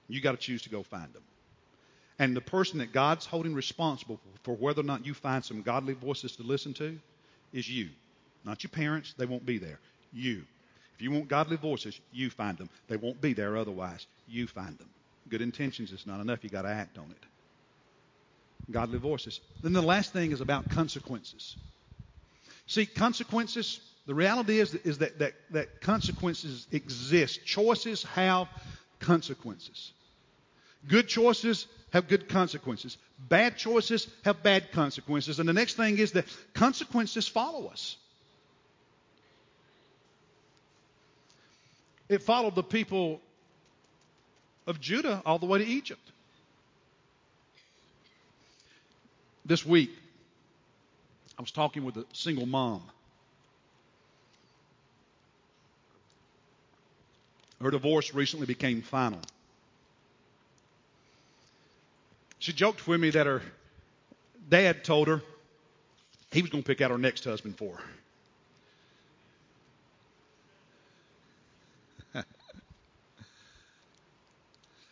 You 0.08 0.22
got 0.22 0.32
to 0.32 0.38
choose 0.38 0.64
to 0.64 0.70
go 0.70 0.84
find 0.84 1.12
them. 1.14 1.24
And 2.18 2.36
the 2.36 2.42
person 2.42 2.80
that 2.80 2.92
God's 2.92 3.26
holding 3.26 3.54
responsible 3.54 4.20
for 4.44 4.56
whether 4.56 4.82
or 4.82 4.84
not 4.84 5.06
you 5.06 5.14
find 5.14 5.44
some 5.44 5.62
godly 5.62 5.94
voices 5.94 6.36
to 6.36 6.44
listen 6.44 6.74
to 6.76 7.00
is 7.54 7.70
you. 7.70 7.90
Not 8.44 8.64
your 8.64 8.72
parents, 8.72 9.14
they 9.18 9.26
won't 9.26 9.46
be 9.46 9.58
there. 9.58 9.80
You. 10.12 10.44
If 10.96 11.02
you 11.02 11.12
want 11.12 11.30
godly 11.30 11.56
voices, 11.56 12.00
you 12.12 12.30
find 12.30 12.58
them. 12.58 12.70
They 12.88 12.98
won't 12.98 13.22
be 13.22 13.34
there 13.34 13.56
otherwise. 13.56 14.06
You 14.28 14.48
find 14.48 14.78
them. 14.78 14.90
Good 15.30 15.42
intentions 15.42 15.92
is 15.92 16.06
not 16.06 16.20
enough. 16.20 16.44
You 16.44 16.50
got 16.50 16.64
to 16.64 16.70
act 16.70 16.98
on 16.98 17.10
it. 17.12 17.26
Godly 18.72 19.00
voices. 19.00 19.40
Then 19.64 19.74
the 19.74 19.82
last 19.82 20.14
thing 20.14 20.32
is 20.32 20.42
about 20.42 20.70
consequences. 20.70 21.56
See, 22.68 22.86
consequences, 22.86 23.80
the 24.06 24.14
reality 24.14 24.60
is, 24.60 24.76
is 24.76 25.00
that, 25.00 25.20
that, 25.20 25.34
that 25.52 25.82
consequences 25.82 26.68
exist. 26.72 27.46
Choices 27.46 28.04
have 28.04 28.48
consequences. 29.00 29.92
Good 30.88 31.08
choices 31.08 31.68
have 31.92 32.08
good 32.08 32.30
consequences. 32.30 32.98
Bad 33.18 33.58
choices 33.58 34.08
have 34.24 34.44
bad 34.44 34.72
consequences. 34.72 35.40
And 35.40 35.50
the 35.50 35.54
next 35.54 35.76
thing 35.76 35.98
is 35.98 36.12
that 36.14 36.26
consequences 36.54 37.28
follow 37.28 37.68
us. 37.68 37.98
It 42.08 42.24
followed 42.24 42.56
the 42.56 42.64
people 42.64 43.22
of 44.66 44.80
Judah 44.80 45.22
all 45.26 45.40
the 45.40 45.46
way 45.46 45.60
to 45.60 45.66
Egypt. 45.66 46.02
This 49.50 49.66
week, 49.66 49.90
I 51.36 51.42
was 51.42 51.50
talking 51.50 51.84
with 51.84 51.98
a 51.98 52.06
single 52.14 52.46
mom. 52.46 52.84
Her 57.60 57.72
divorce 57.72 58.14
recently 58.14 58.46
became 58.46 58.84
final. 58.84 59.20
She 62.38 62.54
joked 62.54 62.88
with 62.88 63.02
me 63.02 63.10
that 63.10 63.26
her 63.26 63.42
dad 64.48 64.84
told 64.84 65.08
her 65.08 65.24
he 66.32 66.44
was 66.44 66.52
going 66.52 66.62
to 66.62 66.68
pick 66.68 66.82
out 66.82 66.92
her 66.92 67.00
next 67.00 67.24
husband 67.24 67.58
for 67.58 67.82
her. 72.14 72.24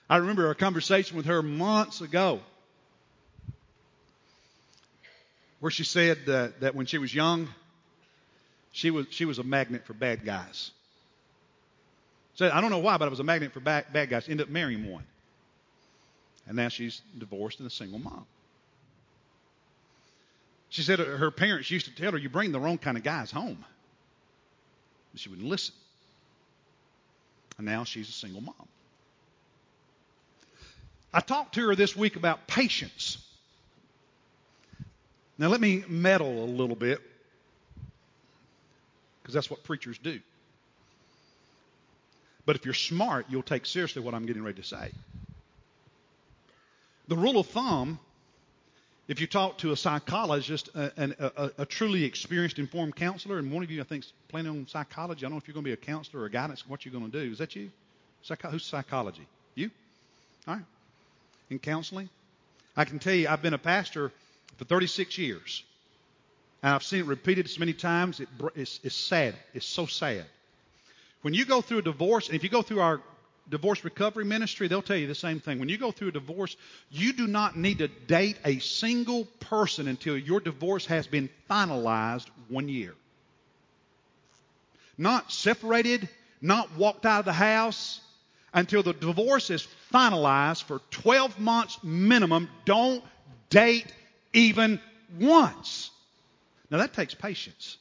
I 0.09 0.17
remember 0.17 0.49
a 0.49 0.55
conversation 0.55 1.15
with 1.15 1.27
her 1.27 1.43
months 1.43 2.01
ago 2.01 2.41
where 5.59 5.71
she 5.71 5.83
said 5.83 6.25
that, 6.27 6.61
that 6.61 6.75
when 6.75 6.85
she 6.85 6.97
was 6.97 7.13
young, 7.13 7.47
she 8.71 8.91
was, 8.91 9.07
she 9.09 9.25
was 9.25 9.39
a 9.39 9.43
magnet 9.43 9.85
for 9.85 9.93
bad 9.93 10.23
guys. 10.23 10.71
Said, 12.35 12.51
I 12.51 12.61
don't 12.61 12.69
know 12.69 12.77
why, 12.77 12.97
but 12.97 13.05
I 13.05 13.09
was 13.09 13.19
a 13.19 13.23
magnet 13.23 13.51
for 13.51 13.59
bad, 13.59 13.91
bad 13.91 14.09
guys. 14.09 14.29
Ended 14.29 14.47
up 14.47 14.51
marrying 14.51 14.91
one. 14.91 15.03
And 16.45 16.55
now 16.55 16.69
she's 16.69 17.01
divorced 17.17 17.59
and 17.59 17.67
a 17.67 17.71
single 17.71 17.99
mom. 17.99 18.25
She 20.69 20.81
said 20.83 20.99
her 20.99 21.31
parents 21.31 21.71
used 21.71 21.87
to 21.87 21.95
tell 21.95 22.11
her, 22.11 22.17
You 22.17 22.29
bring 22.29 22.51
the 22.51 22.59
wrong 22.59 22.77
kind 22.77 22.97
of 22.97 23.03
guys 23.03 23.31
home. 23.31 23.65
But 25.11 25.19
she 25.19 25.29
wouldn't 25.29 25.47
listen. 25.47 25.73
And 27.57 27.65
now 27.65 27.83
she's 27.83 28.09
a 28.09 28.13
single 28.13 28.41
mom. 28.41 28.67
I 31.13 31.21
talked 31.21 31.55
to 31.55 31.67
her 31.67 31.75
this 31.75 31.95
week 31.95 32.15
about 32.15 32.47
patience. 32.47 33.17
Now, 35.37 35.49
let 35.49 35.61
me 35.61 35.83
meddle 35.87 36.43
a 36.43 36.49
little 36.49 36.75
bit, 36.75 36.99
because 39.21 39.33
that's 39.33 39.49
what 39.49 39.63
preachers 39.63 39.97
do. 39.97 40.19
But 42.45 42.55
if 42.55 42.65
you're 42.65 42.73
smart, 42.73 43.25
you'll 43.29 43.43
take 43.43 43.65
seriously 43.65 44.01
what 44.01 44.13
I'm 44.13 44.25
getting 44.25 44.43
ready 44.43 44.61
to 44.61 44.67
say. 44.67 44.91
The 47.09 47.17
rule 47.17 47.39
of 47.39 47.47
thumb, 47.47 47.99
if 49.07 49.21
you 49.21 49.27
talk 49.27 49.59
to 49.59 49.71
a 49.71 49.77
psychologist, 49.77 50.69
uh, 50.73 50.89
a, 50.97 51.13
a, 51.19 51.51
a, 51.59 51.65
truly 51.65 52.03
experienced, 52.03 52.57
informed 52.57 52.95
counselor, 52.95 53.37
and 53.37 53.51
one 53.51 53.63
of 53.63 53.71
you, 53.71 53.79
I 53.79 53.83
think, 53.83 54.05
is 54.05 54.13
planning 54.29 54.51
on 54.51 54.67
psychology. 54.67 55.19
I 55.19 55.23
don't 55.25 55.33
know 55.33 55.37
if 55.37 55.47
you're 55.47 55.53
going 55.53 55.65
to 55.65 55.69
be 55.69 55.73
a 55.73 55.77
counselor 55.77 56.23
or 56.23 56.25
a 56.25 56.31
guidance, 56.31 56.67
what 56.67 56.85
you're 56.85 56.93
going 56.93 57.11
to 57.11 57.25
do. 57.25 57.31
Is 57.31 57.37
that 57.37 57.55
you? 57.55 57.69
Psycho- 58.23 58.49
who's 58.49 58.65
psychology? 58.65 59.27
You? 59.55 59.69
All 60.47 60.55
right. 60.55 60.65
In 61.49 61.59
counseling? 61.59 62.09
I 62.75 62.85
can 62.85 62.99
tell 62.99 63.13
you, 63.13 63.27
I've 63.27 63.41
been 63.41 63.53
a 63.53 63.57
pastor 63.57 64.11
for 64.57 64.65
36 64.65 65.17
years. 65.17 65.63
And 66.63 66.73
I've 66.73 66.83
seen 66.83 67.01
it 67.01 67.05
repeated 67.05 67.49
so 67.49 67.59
many 67.59 67.73
times, 67.73 68.19
it, 68.19 68.27
it's, 68.55 68.79
it's 68.83 68.95
sad. 68.95 69.35
It's 69.53 69.65
so 69.65 69.85
sad. 69.85 70.25
When 71.21 71.33
you 71.33 71.45
go 71.45 71.61
through 71.61 71.79
a 71.79 71.83
divorce, 71.83 72.27
and 72.27 72.35
if 72.35 72.43
you 72.43 72.49
go 72.49 72.61
through 72.61 72.81
our 72.81 73.01
divorce 73.49 73.83
recovery 73.83 74.25
ministry, 74.25 74.67
they'll 74.67 74.81
tell 74.81 74.97
you 74.97 75.07
the 75.07 75.15
same 75.15 75.39
thing. 75.39 75.59
When 75.59 75.69
you 75.69 75.77
go 75.77 75.91
through 75.91 76.09
a 76.09 76.13
divorce, 76.13 76.55
you 76.91 77.13
do 77.13 77.27
not 77.27 77.57
need 77.57 77.79
to 77.79 77.87
date 77.87 78.37
a 78.43 78.59
single 78.59 79.25
person 79.39 79.87
until 79.87 80.17
your 80.17 80.39
divorce 80.39 80.85
has 80.87 81.07
been 81.07 81.29
finalized 81.49 82.27
one 82.49 82.67
year. 82.67 82.93
Not 84.97 85.31
separated, 85.31 86.09
not 86.41 86.75
walked 86.75 87.05
out 87.05 87.19
of 87.19 87.25
the 87.25 87.33
house 87.33 88.01
until 88.53 88.83
the 88.83 88.93
divorce 88.93 89.49
is 89.49 89.67
finalized 89.93 90.63
for 90.63 90.81
12 90.91 91.39
months 91.39 91.77
minimum. 91.83 92.49
Don't 92.65 93.03
date 93.49 93.85
even 94.33 94.79
once. 95.19 95.91
Now 96.69 96.79
that 96.79 96.93
takes 96.93 97.13
patience. 97.13 97.77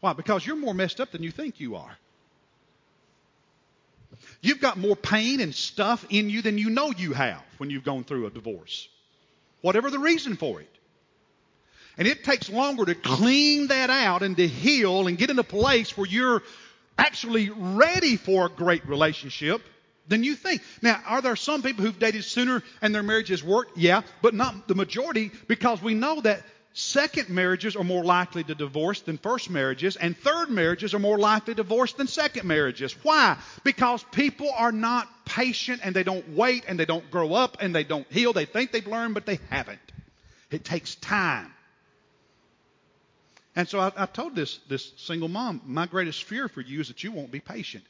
Why? 0.00 0.12
Because 0.12 0.46
you're 0.46 0.56
more 0.56 0.74
messed 0.74 1.00
up 1.00 1.12
than 1.12 1.22
you 1.22 1.30
think 1.30 1.60
you 1.60 1.76
are. 1.76 1.96
You've 4.40 4.60
got 4.60 4.76
more 4.76 4.96
pain 4.96 5.40
and 5.40 5.54
stuff 5.54 6.04
in 6.10 6.28
you 6.30 6.42
than 6.42 6.58
you 6.58 6.70
know 6.70 6.90
you 6.90 7.12
have 7.14 7.42
when 7.58 7.70
you've 7.70 7.84
gone 7.84 8.04
through 8.04 8.26
a 8.26 8.30
divorce. 8.30 8.88
Whatever 9.62 9.90
the 9.90 9.98
reason 9.98 10.36
for 10.36 10.60
it. 10.60 10.68
And 11.96 12.06
it 12.06 12.24
takes 12.24 12.50
longer 12.50 12.84
to 12.84 12.94
clean 12.94 13.68
that 13.68 13.88
out 13.88 14.22
and 14.22 14.36
to 14.36 14.46
heal 14.46 15.06
and 15.06 15.16
get 15.16 15.30
in 15.30 15.38
a 15.38 15.44
place 15.44 15.96
where 15.96 16.06
you're 16.06 16.42
actually 16.98 17.50
ready 17.50 18.16
for 18.16 18.46
a 18.46 18.48
great 18.48 18.86
relationship 18.86 19.62
than 20.08 20.24
you 20.24 20.34
think. 20.34 20.62
Now, 20.82 21.00
are 21.06 21.22
there 21.22 21.36
some 21.36 21.62
people 21.62 21.84
who've 21.84 21.98
dated 21.98 22.24
sooner 22.24 22.62
and 22.82 22.94
their 22.94 23.02
marriages 23.02 23.42
worked? 23.42 23.78
Yeah, 23.78 24.02
but 24.22 24.34
not 24.34 24.68
the 24.68 24.74
majority 24.74 25.30
because 25.48 25.82
we 25.82 25.94
know 25.94 26.20
that 26.20 26.42
second 26.74 27.30
marriages 27.30 27.76
are 27.76 27.84
more 27.84 28.04
likely 28.04 28.44
to 28.44 28.54
divorce 28.54 29.00
than 29.00 29.16
first 29.16 29.48
marriages, 29.48 29.96
and 29.96 30.16
third 30.16 30.50
marriages 30.50 30.92
are 30.92 30.98
more 30.98 31.18
likely 31.18 31.54
to 31.54 31.62
divorce 31.62 31.92
than 31.94 32.06
second 32.06 32.46
marriages. 32.46 32.92
Why? 33.02 33.38
Because 33.62 34.02
people 34.12 34.50
are 34.54 34.72
not 34.72 35.08
patient 35.24 35.80
and 35.84 35.94
they 35.94 36.02
don't 36.02 36.30
wait 36.30 36.64
and 36.68 36.78
they 36.78 36.84
don't 36.84 37.08
grow 37.10 37.32
up 37.32 37.58
and 37.60 37.74
they 37.74 37.84
don't 37.84 38.06
heal. 38.10 38.32
They 38.32 38.44
think 38.44 38.72
they've 38.72 38.86
learned, 38.86 39.14
but 39.14 39.24
they 39.24 39.38
haven't. 39.50 39.80
It 40.50 40.64
takes 40.64 40.96
time. 40.96 41.50
And 43.56 43.68
so 43.68 43.78
I, 43.78 43.92
I 43.96 44.06
told 44.06 44.34
this, 44.34 44.58
this 44.68 44.92
single 44.96 45.28
mom, 45.28 45.62
my 45.64 45.86
greatest 45.86 46.24
fear 46.24 46.48
for 46.48 46.60
you 46.60 46.80
is 46.80 46.88
that 46.88 47.04
you 47.04 47.12
won't 47.12 47.30
be 47.30 47.40
patient. 47.40 47.84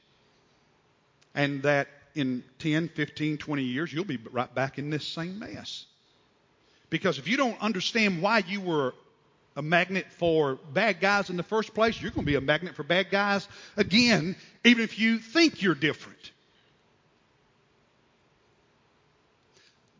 And 1.34 1.62
that 1.62 1.88
in 2.14 2.44
10, 2.60 2.88
15, 2.88 3.38
20 3.38 3.62
years, 3.62 3.92
you'll 3.92 4.04
be 4.04 4.18
right 4.30 4.52
back 4.54 4.78
in 4.78 4.90
this 4.90 5.06
same 5.06 5.38
mess. 5.38 5.86
Because 6.90 7.18
if 7.18 7.26
you 7.26 7.36
don't 7.36 7.60
understand 7.60 8.22
why 8.22 8.38
you 8.46 8.60
were 8.60 8.94
a 9.56 9.62
magnet 9.62 10.06
for 10.18 10.56
bad 10.72 11.00
guys 11.00 11.30
in 11.30 11.36
the 11.36 11.42
first 11.42 11.74
place, 11.74 12.00
you're 12.00 12.10
going 12.10 12.24
to 12.24 12.30
be 12.30 12.36
a 12.36 12.40
magnet 12.40 12.74
for 12.74 12.82
bad 12.82 13.10
guys 13.10 13.48
again, 13.76 14.36
even 14.64 14.82
if 14.82 14.98
you 14.98 15.18
think 15.18 15.62
you're 15.62 15.74
different. 15.74 16.32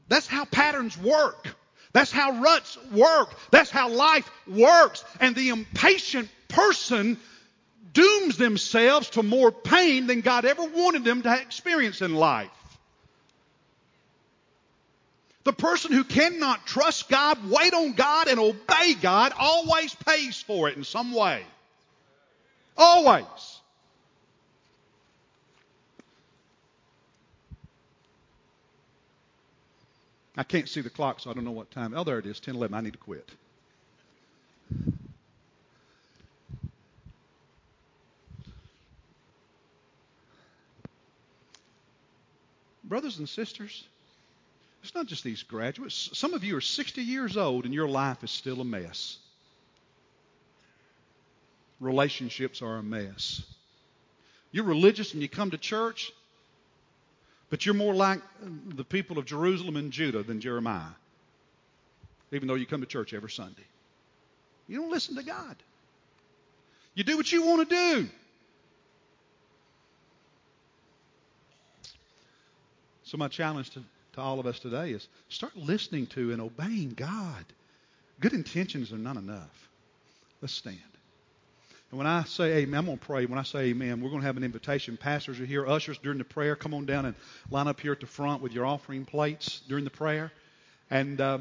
That's 0.09 0.27
how 0.27 0.45
patterns 0.45 0.99
work. 0.99 1.57
That's 1.93 2.11
how 2.11 2.41
ruts 2.43 2.77
work. 2.93 3.35
That's 3.51 3.71
how 3.71 3.89
life 3.89 4.29
works. 4.49 5.05
And 5.21 5.35
the 5.35 5.51
impatient 5.51 6.29
person 6.49 7.19
dooms 7.95 8.37
themselves 8.37 9.09
to 9.11 9.23
more 9.23 9.51
pain 9.51 10.07
than 10.07 10.21
God 10.21 10.45
ever 10.45 10.65
wanted 10.65 11.05
them 11.05 11.23
to 11.23 11.41
experience 11.41 12.03
in 12.03 12.15
life. 12.15 12.51
The 15.45 15.53
person 15.53 15.93
who 15.93 16.05
cannot 16.05 16.67
trust 16.67 17.09
God, 17.09 17.39
wait 17.51 17.73
on 17.75 17.93
God, 17.93 18.29
and 18.29 18.41
obey 18.41 18.95
God 18.95 19.33
always 19.39 19.95
pays 19.95 20.41
for 20.41 20.69
it 20.69 20.77
in 20.77 20.85
some 20.85 21.13
way. 21.13 21.43
Always. 22.77 23.25
I 30.37 30.43
can't 30.43 30.69
see 30.69 30.81
the 30.81 30.91
clock, 30.91 31.21
so 31.21 31.31
I 31.31 31.35
don't 31.35 31.45
know 31.45 31.53
what 31.53 31.71
time. 31.71 31.95
Oh, 31.95 32.05
there 32.05 32.19
it 32.19 32.27
is, 32.27 32.41
10, 32.41 32.57
11. 32.57 32.75
I 32.75 32.81
need 32.81 32.95
to 32.95 32.99
quit. 32.99 33.31
Brothers 42.85 43.19
and 43.19 43.29
sisters, 43.29 43.85
it's 44.83 44.95
not 44.95 45.07
just 45.07 45.25
these 45.25 45.43
graduates. 45.43 46.11
Some 46.13 46.35
of 46.35 46.45
you 46.45 46.57
are 46.57 46.61
60 46.61 47.03
years 47.03 47.37
old 47.37 47.65
and 47.65 47.73
your 47.73 47.89
life 47.89 48.23
is 48.23 48.31
still 48.31 48.61
a 48.61 48.65
mess. 48.65 49.17
Relationships 51.81 52.61
are 52.61 52.77
a 52.77 52.83
mess. 52.83 53.43
You're 54.53 54.65
religious 54.65 55.15
and 55.15 55.23
you 55.23 55.29
come 55.29 55.51
to 55.51 55.59
church, 55.59 56.13
but 57.51 57.65
you're 57.65 57.75
more 57.75 57.95
like 57.95 58.21
the 58.69 58.85
people 58.85 59.19
of 59.19 59.25
Jerusalem 59.25 59.77
and 59.77 59.91
Judah 59.91 60.23
than 60.23 60.41
Jeremiah, 60.41 60.93
even 62.31 62.47
though 62.47 62.55
you 62.55 62.67
come 62.67 62.81
to 62.81 62.87
church 62.87 63.15
every 63.15 63.31
Sunday. 63.31 63.65
You 64.69 64.81
don't 64.81 64.91
listen 64.91 65.17
to 65.17 65.23
God. 65.23 65.57
You 66.95 67.05
do 67.05 67.17
what 67.17 67.33
you 67.33 67.45
want 67.45 67.69
to 67.69 67.75
do. 67.75 68.09
So, 73.15 73.19
my 73.19 73.29
challenge 73.29 73.71
to, 73.71 73.83
to 74.15 74.21
all 74.21 74.41
of 74.41 74.47
us 74.47 74.59
today 74.59 74.91
is 74.91 75.07
start 75.29 75.57
listening 75.57 76.09
to 76.09 76.33
and 76.33 76.43
obeying 76.43 76.95
God. 76.97 77.45
Good 78.19 78.33
intentions 78.33 78.93
are 78.93 78.99
not 78.99 79.17
enough. 79.17 79.69
Let's 80.43 80.53
stand. 80.53 80.81
And 81.93 81.99
when 81.99 82.09
I 82.09 82.25
say 82.25 82.57
amen, 82.57 82.81
I'm 82.81 82.87
going 82.87 82.99
to 82.99 83.07
pray. 83.07 83.27
When 83.27 83.39
I 83.39 83.45
say 83.45 83.67
amen, 83.67 84.01
we're 84.01 84.09
going 84.09 84.23
to 84.23 84.27
have 84.27 84.37
an 84.37 84.43
invitation. 84.43 84.97
Pastors 84.97 85.39
are 85.39 85.47
here. 85.47 85.65
Ushers 85.65 85.97
during 85.99 86.19
the 86.19 86.25
prayer, 86.25 86.57
come 86.57 86.75
on 86.75 86.87
down 86.87 87.07
and 87.07 87.15
line 87.53 87.69
up 87.69 87.79
here 87.79 87.93
at 87.93 88.01
the 88.01 88.07
front 88.07 88.43
with 88.43 88.51
your 88.51 88.67
offering 88.67 89.05
plates 89.05 89.63
during 89.69 89.85
the 89.85 89.91
prayer. 89.91 90.33
And 90.91 91.21
uh, 91.21 91.39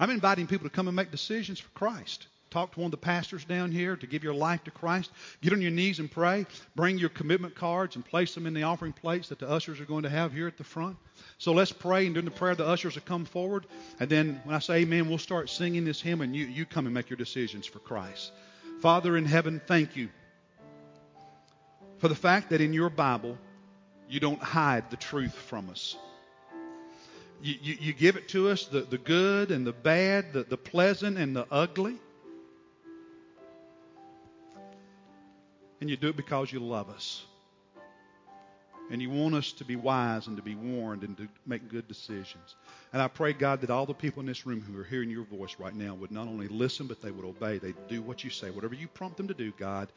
I'm 0.00 0.10
inviting 0.10 0.48
people 0.48 0.68
to 0.68 0.74
come 0.74 0.88
and 0.88 0.96
make 0.96 1.12
decisions 1.12 1.60
for 1.60 1.70
Christ. 1.78 2.26
Talk 2.50 2.72
to 2.72 2.80
one 2.80 2.86
of 2.86 2.92
the 2.92 2.96
pastors 2.96 3.44
down 3.44 3.72
here 3.72 3.94
to 3.96 4.06
give 4.06 4.24
your 4.24 4.34
life 4.34 4.64
to 4.64 4.70
Christ. 4.70 5.10
Get 5.42 5.52
on 5.52 5.60
your 5.60 5.70
knees 5.70 5.98
and 5.98 6.10
pray. 6.10 6.46
Bring 6.74 6.98
your 6.98 7.10
commitment 7.10 7.54
cards 7.54 7.96
and 7.96 8.04
place 8.04 8.34
them 8.34 8.46
in 8.46 8.54
the 8.54 8.62
offering 8.62 8.92
plates 8.92 9.28
that 9.28 9.38
the 9.38 9.48
ushers 9.48 9.80
are 9.80 9.84
going 9.84 10.04
to 10.04 10.08
have 10.08 10.32
here 10.32 10.46
at 10.46 10.56
the 10.56 10.64
front. 10.64 10.96
So 11.36 11.52
let's 11.52 11.72
pray, 11.72 12.06
and 12.06 12.14
during 12.14 12.24
the 12.24 12.30
prayer, 12.30 12.54
the 12.54 12.66
ushers 12.66 12.94
will 12.94 13.02
come 13.02 13.24
forward. 13.24 13.66
And 14.00 14.08
then 14.08 14.40
when 14.44 14.56
I 14.56 14.60
say 14.60 14.76
amen, 14.78 15.08
we'll 15.08 15.18
start 15.18 15.50
singing 15.50 15.84
this 15.84 16.00
hymn, 16.00 16.20
and 16.20 16.34
you, 16.34 16.46
you 16.46 16.64
come 16.64 16.86
and 16.86 16.94
make 16.94 17.10
your 17.10 17.16
decisions 17.16 17.66
for 17.66 17.80
Christ. 17.80 18.32
Father 18.80 19.16
in 19.16 19.24
heaven, 19.24 19.60
thank 19.66 19.96
you 19.96 20.08
for 21.98 22.08
the 22.08 22.14
fact 22.14 22.50
that 22.50 22.60
in 22.60 22.72
your 22.72 22.90
Bible, 22.90 23.36
you 24.08 24.20
don't 24.20 24.42
hide 24.42 24.90
the 24.90 24.96
truth 24.96 25.34
from 25.34 25.68
us. 25.68 25.96
You, 27.42 27.54
you, 27.60 27.76
you 27.80 27.92
give 27.92 28.16
it 28.16 28.28
to 28.30 28.48
us, 28.48 28.64
the, 28.66 28.80
the 28.80 28.98
good 28.98 29.50
and 29.50 29.66
the 29.66 29.72
bad, 29.72 30.32
the, 30.32 30.44
the 30.44 30.56
pleasant 30.56 31.18
and 31.18 31.36
the 31.36 31.46
ugly. 31.50 31.96
And 35.80 35.88
you 35.88 35.96
do 35.96 36.08
it 36.08 36.16
because 36.16 36.52
you 36.52 36.60
love 36.60 36.88
us. 36.90 37.24
And 38.90 39.02
you 39.02 39.10
want 39.10 39.34
us 39.34 39.52
to 39.52 39.64
be 39.64 39.76
wise 39.76 40.26
and 40.28 40.36
to 40.38 40.42
be 40.42 40.54
warned 40.54 41.02
and 41.02 41.16
to 41.18 41.28
make 41.46 41.68
good 41.68 41.86
decisions. 41.86 42.56
And 42.92 43.02
I 43.02 43.08
pray, 43.08 43.34
God, 43.34 43.60
that 43.60 43.70
all 43.70 43.84
the 43.84 43.92
people 43.92 44.20
in 44.20 44.26
this 44.26 44.46
room 44.46 44.62
who 44.62 44.80
are 44.80 44.84
hearing 44.84 45.10
your 45.10 45.24
voice 45.24 45.56
right 45.58 45.74
now 45.74 45.94
would 45.94 46.10
not 46.10 46.26
only 46.26 46.48
listen, 46.48 46.86
but 46.86 47.02
they 47.02 47.10
would 47.10 47.26
obey. 47.26 47.58
They'd 47.58 47.88
do 47.88 48.00
what 48.00 48.24
you 48.24 48.30
say. 48.30 48.50
Whatever 48.50 48.74
you 48.74 48.88
prompt 48.88 49.18
them 49.18 49.28
to 49.28 49.34
do, 49.34 49.52
God, 49.58 49.88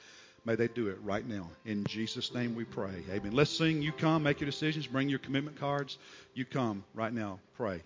may 0.44 0.56
they 0.56 0.68
do 0.68 0.90
it 0.90 0.98
right 1.04 1.26
now. 1.26 1.50
In 1.66 1.86
Jesus' 1.86 2.34
name 2.34 2.54
we 2.54 2.66
pray. 2.66 3.04
Amen. 3.10 3.32
Let's 3.32 3.52
sing. 3.52 3.82
You 3.82 3.94
come, 3.94 4.24
make 4.24 4.42
your 4.42 4.50
decisions, 4.50 4.88
bring 4.88 5.08
your 5.08 5.20
commitment 5.20 5.58
cards. 5.58 5.98
You 6.34 6.44
come 6.44 6.84
right 6.94 7.14
now. 7.14 7.40
Pray. 7.56 7.84